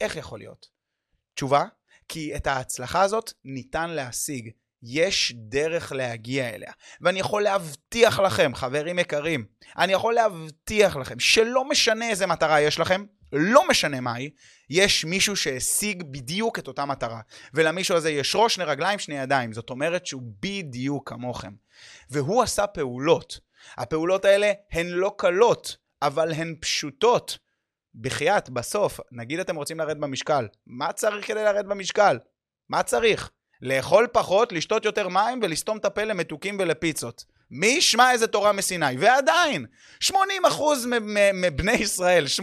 איך 0.00 0.16
יכול 0.16 0.38
להיות? 0.38 0.66
תשובה, 1.34 1.64
כי 2.08 2.36
את 2.36 2.46
ההצלחה 2.46 3.02
הזאת 3.02 3.32
ניתן 3.44 3.90
להשיג. 3.90 4.50
יש 4.82 5.32
דרך 5.36 5.92
להגיע 5.92 6.48
אליה. 6.48 6.72
ואני 7.00 7.20
יכול 7.20 7.42
להבטיח 7.42 8.20
לכם, 8.20 8.54
חברים 8.54 8.98
יקרים, 8.98 9.46
אני 9.78 9.92
יכול 9.92 10.14
להבטיח 10.14 10.96
לכם 10.96 11.18
שלא 11.18 11.68
משנה 11.68 12.10
איזה 12.10 12.26
מטרה 12.26 12.60
יש 12.60 12.78
לכם, 12.78 13.04
לא 13.32 13.68
משנה 13.68 14.00
מהי, 14.00 14.30
יש 14.70 15.04
מישהו 15.04 15.36
שהשיג 15.36 16.02
בדיוק 16.02 16.58
את 16.58 16.68
אותה 16.68 16.84
מטרה. 16.84 17.20
ולמישהו 17.54 17.96
הזה 17.96 18.10
יש 18.10 18.36
ראש, 18.36 18.54
שני 18.54 18.64
רגליים, 18.64 18.98
שני 18.98 19.18
ידיים. 19.18 19.52
זאת 19.52 19.70
אומרת 19.70 20.06
שהוא 20.06 20.22
בדיוק 20.40 21.08
כמוכם. 21.08 21.52
והוא 22.10 22.42
עשה 22.42 22.66
פעולות. 22.66 23.40
הפעולות 23.76 24.24
האלה 24.24 24.52
הן 24.72 24.86
לא 24.86 25.14
קלות, 25.18 25.76
אבל 26.02 26.32
הן 26.32 26.54
פשוטות. 26.60 27.38
בחייאת, 27.94 28.50
בסוף, 28.50 29.00
נגיד 29.12 29.40
אתם 29.40 29.56
רוצים 29.56 29.78
לרדת 29.78 29.96
במשקל, 29.96 30.48
מה 30.66 30.92
צריך 30.92 31.26
כדי 31.26 31.44
לרדת 31.44 31.64
במשקל? 31.64 32.18
מה 32.68 32.82
צריך? 32.82 33.30
לאכול 33.62 34.06
פחות, 34.12 34.52
לשתות 34.52 34.84
יותר 34.84 35.08
מים 35.08 35.40
ולסתום 35.42 35.76
את 35.76 35.84
הפה 35.84 36.04
למתוקים 36.04 36.56
ולפיצות. 36.60 37.24
מי 37.54 37.66
ישמע 37.66 38.12
איזה 38.12 38.26
תורה 38.26 38.52
מסיני? 38.52 38.96
ועדיין, 38.98 39.66
80% 40.04 40.12
מבני 41.34 41.72
ישראל, 41.72 42.24
80% 42.40 42.42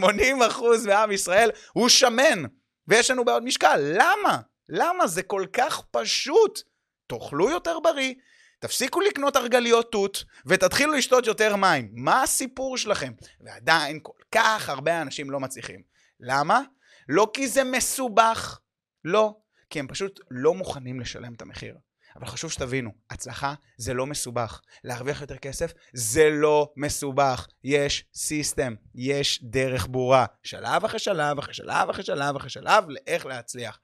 מעם 0.88 1.12
ישראל 1.12 1.50
הוא 1.74 1.90
שמן, 1.90 2.44
ויש 2.88 3.12
לנו 3.12 3.26
בעיות 3.26 3.44
משקל. 3.44 3.80
למה? 3.82 4.40
למה? 4.70 5.08
זה 5.08 5.24
כל 5.24 5.46
כך 5.54 5.82
פשוט. 5.92 6.62
תאכלו 7.08 7.50
יותר 7.50 7.80
בריא, 7.80 8.14
תפסיקו 8.60 9.02
לקנות 9.02 9.38
ארגליות 9.38 9.92
תות, 9.92 10.24
ותתחילו 10.46 10.94
לשתות 10.94 11.28
יותר 11.28 11.56
מים. 11.56 11.90
מה 11.94 12.24
הסיפור 12.24 12.78
שלכם? 12.78 13.12
ועדיין 13.42 14.00
כל 14.04 14.22
כך 14.32 14.70
הרבה 14.70 15.02
אנשים 15.02 15.30
לא 15.30 15.40
מצליחים. 15.40 15.82
למה? 16.20 16.62
לא 17.10 17.32
כי 17.34 17.48
זה 17.48 17.64
מסובך, 17.64 18.60
לא, 19.06 19.36
כי 19.70 19.80
הם 19.80 19.88
פשוט 19.88 20.20
לא 20.32 20.54
מוכנים 20.54 21.00
לשלם 21.00 21.34
את 21.34 21.42
המחיר. 21.42 21.76
אבל 22.16 22.26
חשוב 22.26 22.52
שתבינו, 22.52 22.92
הצלחה 23.10 23.54
זה 23.78 23.94
לא 23.94 24.06
מסובך. 24.06 24.62
להרוויח 24.84 25.22
יותר 25.22 25.38
כסף 25.38 25.74
זה 25.94 26.30
לא 26.30 26.74
מסובך. 26.76 27.48
יש 27.64 28.06
סיסטם, 28.14 28.76
יש 28.96 29.44
דרך 29.44 29.88
ברורה. 29.90 30.26
שלב 30.44 30.86
אחרי 30.86 31.00
שלב, 31.00 31.40
אחרי 31.40 31.54
שלב, 31.54 31.90
אחרי 31.90 32.04
שלב, 32.04 32.36
אחרי 32.36 32.50
שלב, 32.50 32.90
לאיך 32.90 33.26
להצליח. 33.26 33.80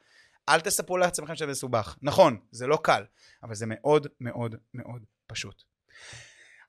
אל 0.49 0.59
תספרו 0.59 0.97
לעצמכם 0.97 1.35
שזה 1.35 1.47
מסובך. 1.47 1.95
נכון, 2.01 2.37
זה 2.51 2.67
לא 2.67 2.79
קל, 2.83 3.03
אבל 3.43 3.55
זה 3.55 3.65
מאוד 3.67 4.07
מאוד 4.19 4.55
מאוד 4.73 5.01
פשוט. 5.27 5.63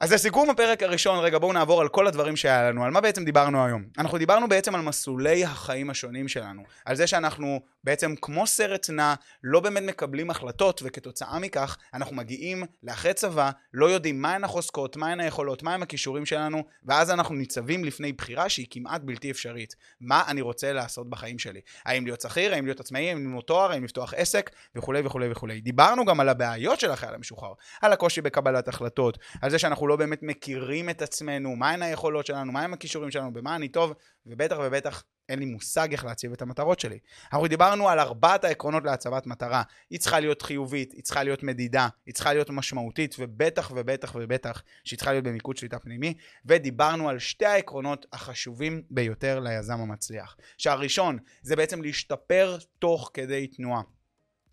אז 0.01 0.13
לסיכום 0.13 0.51
הפרק 0.51 0.83
הראשון, 0.83 1.19
רגע 1.19 1.39
בואו 1.39 1.53
נעבור 1.53 1.81
על 1.81 1.89
כל 1.89 2.07
הדברים 2.07 2.37
שהיה 2.37 2.71
לנו, 2.71 2.85
על 2.85 2.91
מה 2.91 3.01
בעצם 3.01 3.25
דיברנו 3.25 3.67
היום. 3.67 3.85
אנחנו 3.99 4.19
דיברנו 4.19 4.49
בעצם 4.49 4.75
על 4.75 4.81
מסלולי 4.81 5.45
החיים 5.45 5.91
השונים 5.91 6.29
שלנו, 6.29 6.63
על 6.85 6.97
זה 6.97 7.07
שאנחנו 7.07 7.61
בעצם 7.85 8.15
כמו 8.23 8.47
סרט 8.47 8.91
נע, 8.91 9.15
לא 9.43 9.61
באמת 9.61 9.83
מקבלים 9.83 10.31
החלטות, 10.31 10.83
וכתוצאה 10.85 11.39
מכך 11.39 11.77
אנחנו 11.95 12.17
מגיעים 12.17 12.65
לאחרי 12.83 13.15
צבא, 13.15 13.51
לא 13.73 13.87
יודעים 13.87 14.23
מהן 14.23 14.45
החוזקות, 14.45 14.97
מהן 14.97 15.21
היכולות, 15.21 15.63
מהם 15.63 15.83
הכישורים 15.83 16.27
שלנו, 16.27 16.63
ואז 16.85 17.11
אנחנו 17.11 17.35
ניצבים 17.35 17.85
לפני 17.85 18.13
בחירה 18.13 18.49
שהיא 18.49 18.67
כמעט 18.71 19.01
בלתי 19.05 19.31
אפשרית. 19.31 19.75
מה 20.01 20.23
אני 20.29 20.41
רוצה 20.41 20.73
לעשות 20.73 21.11
בחיים 21.11 21.39
שלי? 21.39 21.61
האם 21.85 22.05
להיות 22.05 22.21
שכיר, 22.21 22.55
האם 22.55 22.65
להיות 22.65 22.81
עצמאי, 22.81 23.09
האם 23.09 23.19
ללמוד 23.19 23.45
תואר, 23.45 23.73
האם 23.73 23.85
לפתוח 23.85 24.15
עסק, 24.17 24.51
וכולי 24.75 25.01
וכולי 25.05 25.31
וכולי. 25.31 25.61
דיברנו 25.61 26.05
גם 26.05 26.21
על 26.21 26.29
הבעיות 26.29 26.81
של 26.81 26.91
החייל 26.91 27.15
המשוחרר, 27.15 27.53
על 27.83 27.93
הקושי 27.93 28.21
בקבלת 28.21 28.69
החלטות, 28.69 29.19
על 29.43 29.51
זה 29.51 29.59
שאנחנו 29.59 29.86
לא 29.89 29.97
באמת 29.97 30.23
מכירים 30.23 30.91
את 30.91 31.03
עצמנו, 31.03 31.57
מהן 31.57 31.83
היכולות 31.83 32.27
שלנו, 32.27 32.53
מהם 32.53 32.73
הכישורים 32.73 33.11
שלנו, 33.11 33.33
במה 33.33 33.57
אני 33.57 33.69
טוב, 33.69 33.93
ובטח 34.27 34.57
ובטח 34.61 35.03
אין 35.29 35.39
לי 35.39 35.45
מושג 35.45 35.89
איך 35.93 36.05
להציב 36.05 36.33
את 36.33 36.43
המטרות 36.43 36.81
שלי. 36.81 36.99
אנחנו 37.33 37.47
דיברנו 37.47 37.89
על 37.89 37.99
ארבעת 37.99 38.45
העקרונות 38.45 38.85
להצבת 38.85 39.27
מטרה. 39.27 39.63
היא 39.91 39.99
צריכה 39.99 40.21
להיות 40.21 40.43
חיובית, 40.43 40.93
היא 40.93 41.03
צריכה 41.03 41.23
להיות 41.23 41.43
מדידה, 41.43 41.89
היא 42.07 42.15
צריכה 42.15 42.33
להיות 42.33 42.51
משמעותית, 42.51 43.17
ובטח 43.19 43.73
ובטח 43.75 44.13
ובטח 44.15 44.63
שהיא 44.85 44.97
צריכה 44.97 45.13
להיות 45.13 45.25
במיקוד 45.25 45.57
שליטה 45.57 45.79
פנימי, 45.79 46.15
ודיברנו 46.45 47.09
על 47.09 47.19
שתי 47.19 47.47
העקרונות 47.47 48.07
החשובים 48.13 48.83
ביותר 48.91 49.41
ליזם 49.41 49.81
המצליח. 49.81 50.37
שהראשון 50.59 51.19
זה 51.43 51.57
בעצם 51.57 51.83
להשתפר 51.83 52.59
תוך 52.79 53.11
כדי 53.15 53.47
תנועה. 53.47 53.96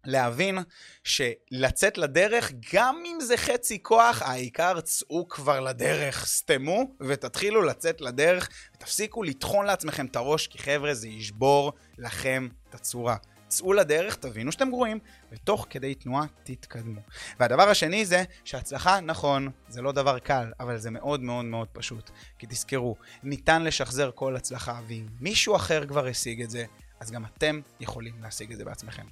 להבין 0.05 0.57
שלצאת 1.03 1.97
לדרך, 1.97 2.51
גם 2.73 2.95
אם 3.05 3.17
זה 3.21 3.37
חצי 3.37 3.83
כוח, 3.83 4.21
העיקר 4.21 4.81
צאו 4.81 5.27
כבר 5.29 5.59
לדרך, 5.59 6.25
סתמו 6.25 6.95
ותתחילו 6.99 7.61
לצאת 7.61 8.01
לדרך, 8.01 8.49
ותפסיקו 8.75 9.23
לטחון 9.23 9.65
לעצמכם 9.65 10.05
את 10.05 10.15
הראש, 10.15 10.47
כי 10.47 10.57
חבר'ה, 10.57 10.93
זה 10.93 11.07
ישבור 11.07 11.73
לכם 11.97 12.47
את 12.69 12.75
הצורה. 12.75 13.15
צאו 13.47 13.73
לדרך, 13.73 14.15
תבינו 14.15 14.51
שאתם 14.51 14.69
גרועים, 14.69 14.99
ותוך 15.31 15.67
כדי 15.69 15.95
תנועה 15.95 16.25
תתקדמו. 16.43 17.01
והדבר 17.39 17.69
השני 17.69 18.05
זה 18.05 18.23
שהצלחה, 18.43 18.99
נכון, 18.99 19.49
זה 19.69 19.81
לא 19.81 19.91
דבר 19.91 20.19
קל, 20.19 20.51
אבל 20.59 20.77
זה 20.77 20.91
מאוד 20.91 21.21
מאוד 21.21 21.45
מאוד 21.45 21.67
פשוט. 21.67 22.09
כי 22.39 22.47
תזכרו, 22.49 22.95
ניתן 23.23 23.63
לשחזר 23.63 24.11
כל 24.15 24.35
הצלחה, 24.35 24.79
ואם 24.87 25.07
מישהו 25.19 25.55
אחר 25.55 25.85
כבר 25.85 26.07
השיג 26.07 26.41
את 26.41 26.49
זה, 26.49 26.65
אז 27.03 27.11
גם 27.11 27.25
אתם 27.25 27.59
יכולים 27.79 28.13
להשיג 28.21 28.51
את 28.51 28.57
זה 28.57 28.65
בעצמכם. 28.65 29.03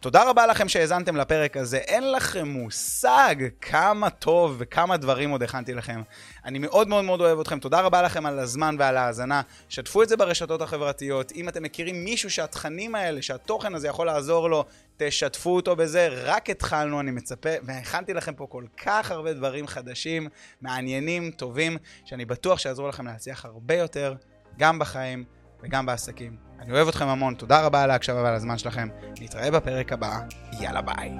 תודה 0.00 0.30
רבה 0.30 0.46
לכם 0.46 0.68
שהאזנתם 0.68 1.16
לפרק 1.16 1.56
הזה, 1.56 1.76
אין 1.76 2.12
לכם 2.12 2.48
מושג 2.48 3.34
כמה 3.60 4.10
טוב 4.10 4.56
וכמה 4.58 4.96
דברים 4.96 5.30
עוד 5.30 5.42
הכנתי 5.42 5.74
לכם. 5.74 6.02
אני 6.44 6.58
מאוד 6.58 6.88
מאוד 6.88 7.04
מאוד 7.04 7.20
אוהב 7.20 7.40
אתכם, 7.40 7.58
תודה 7.58 7.80
רבה 7.80 8.02
לכם 8.02 8.26
על 8.26 8.38
הזמן 8.38 8.76
ועל 8.78 8.96
ההאזנה. 8.96 9.42
שתפו 9.68 10.02
את 10.02 10.08
זה 10.08 10.16
ברשתות 10.16 10.62
החברתיות, 10.62 11.32
אם 11.32 11.48
אתם 11.48 11.62
מכירים 11.62 12.04
מישהו 12.04 12.30
שהתכנים 12.30 12.94
האלה, 12.94 13.22
שהתוכן 13.22 13.74
הזה 13.74 13.88
יכול 13.88 14.06
לעזור 14.06 14.50
לו, 14.50 14.64
תשתפו 14.96 15.56
אותו 15.56 15.76
בזה, 15.76 16.08
רק 16.08 16.50
התחלנו, 16.50 17.00
אני 17.00 17.10
מצפה, 17.10 17.50
והכנתי 17.62 18.14
לכם 18.14 18.34
פה 18.34 18.46
כל 18.50 18.64
כך 18.76 19.10
הרבה 19.10 19.32
דברים 19.32 19.66
חדשים, 19.66 20.28
מעניינים, 20.60 21.30
טובים, 21.30 21.76
שאני 22.04 22.24
בטוח 22.24 22.58
שיעזרו 22.58 22.88
לכם 22.88 23.06
להצליח 23.06 23.44
הרבה 23.44 23.74
יותר, 23.74 24.14
גם 24.58 24.78
בחיים 24.78 25.24
וגם 25.62 25.86
בעסקים. 25.86 26.49
אני 26.60 26.72
אוהב 26.72 26.88
אתכם 26.88 27.08
המון, 27.08 27.34
תודה 27.34 27.66
רבה 27.66 27.82
על 27.82 27.90
ההקשבה 27.90 28.22
ועל 28.22 28.34
הזמן 28.34 28.58
שלכם. 28.58 28.88
נתראה 29.20 29.50
בפרק 29.50 29.92
הבא, 29.92 30.18
יאללה 30.60 30.82
ביי. 30.82 31.10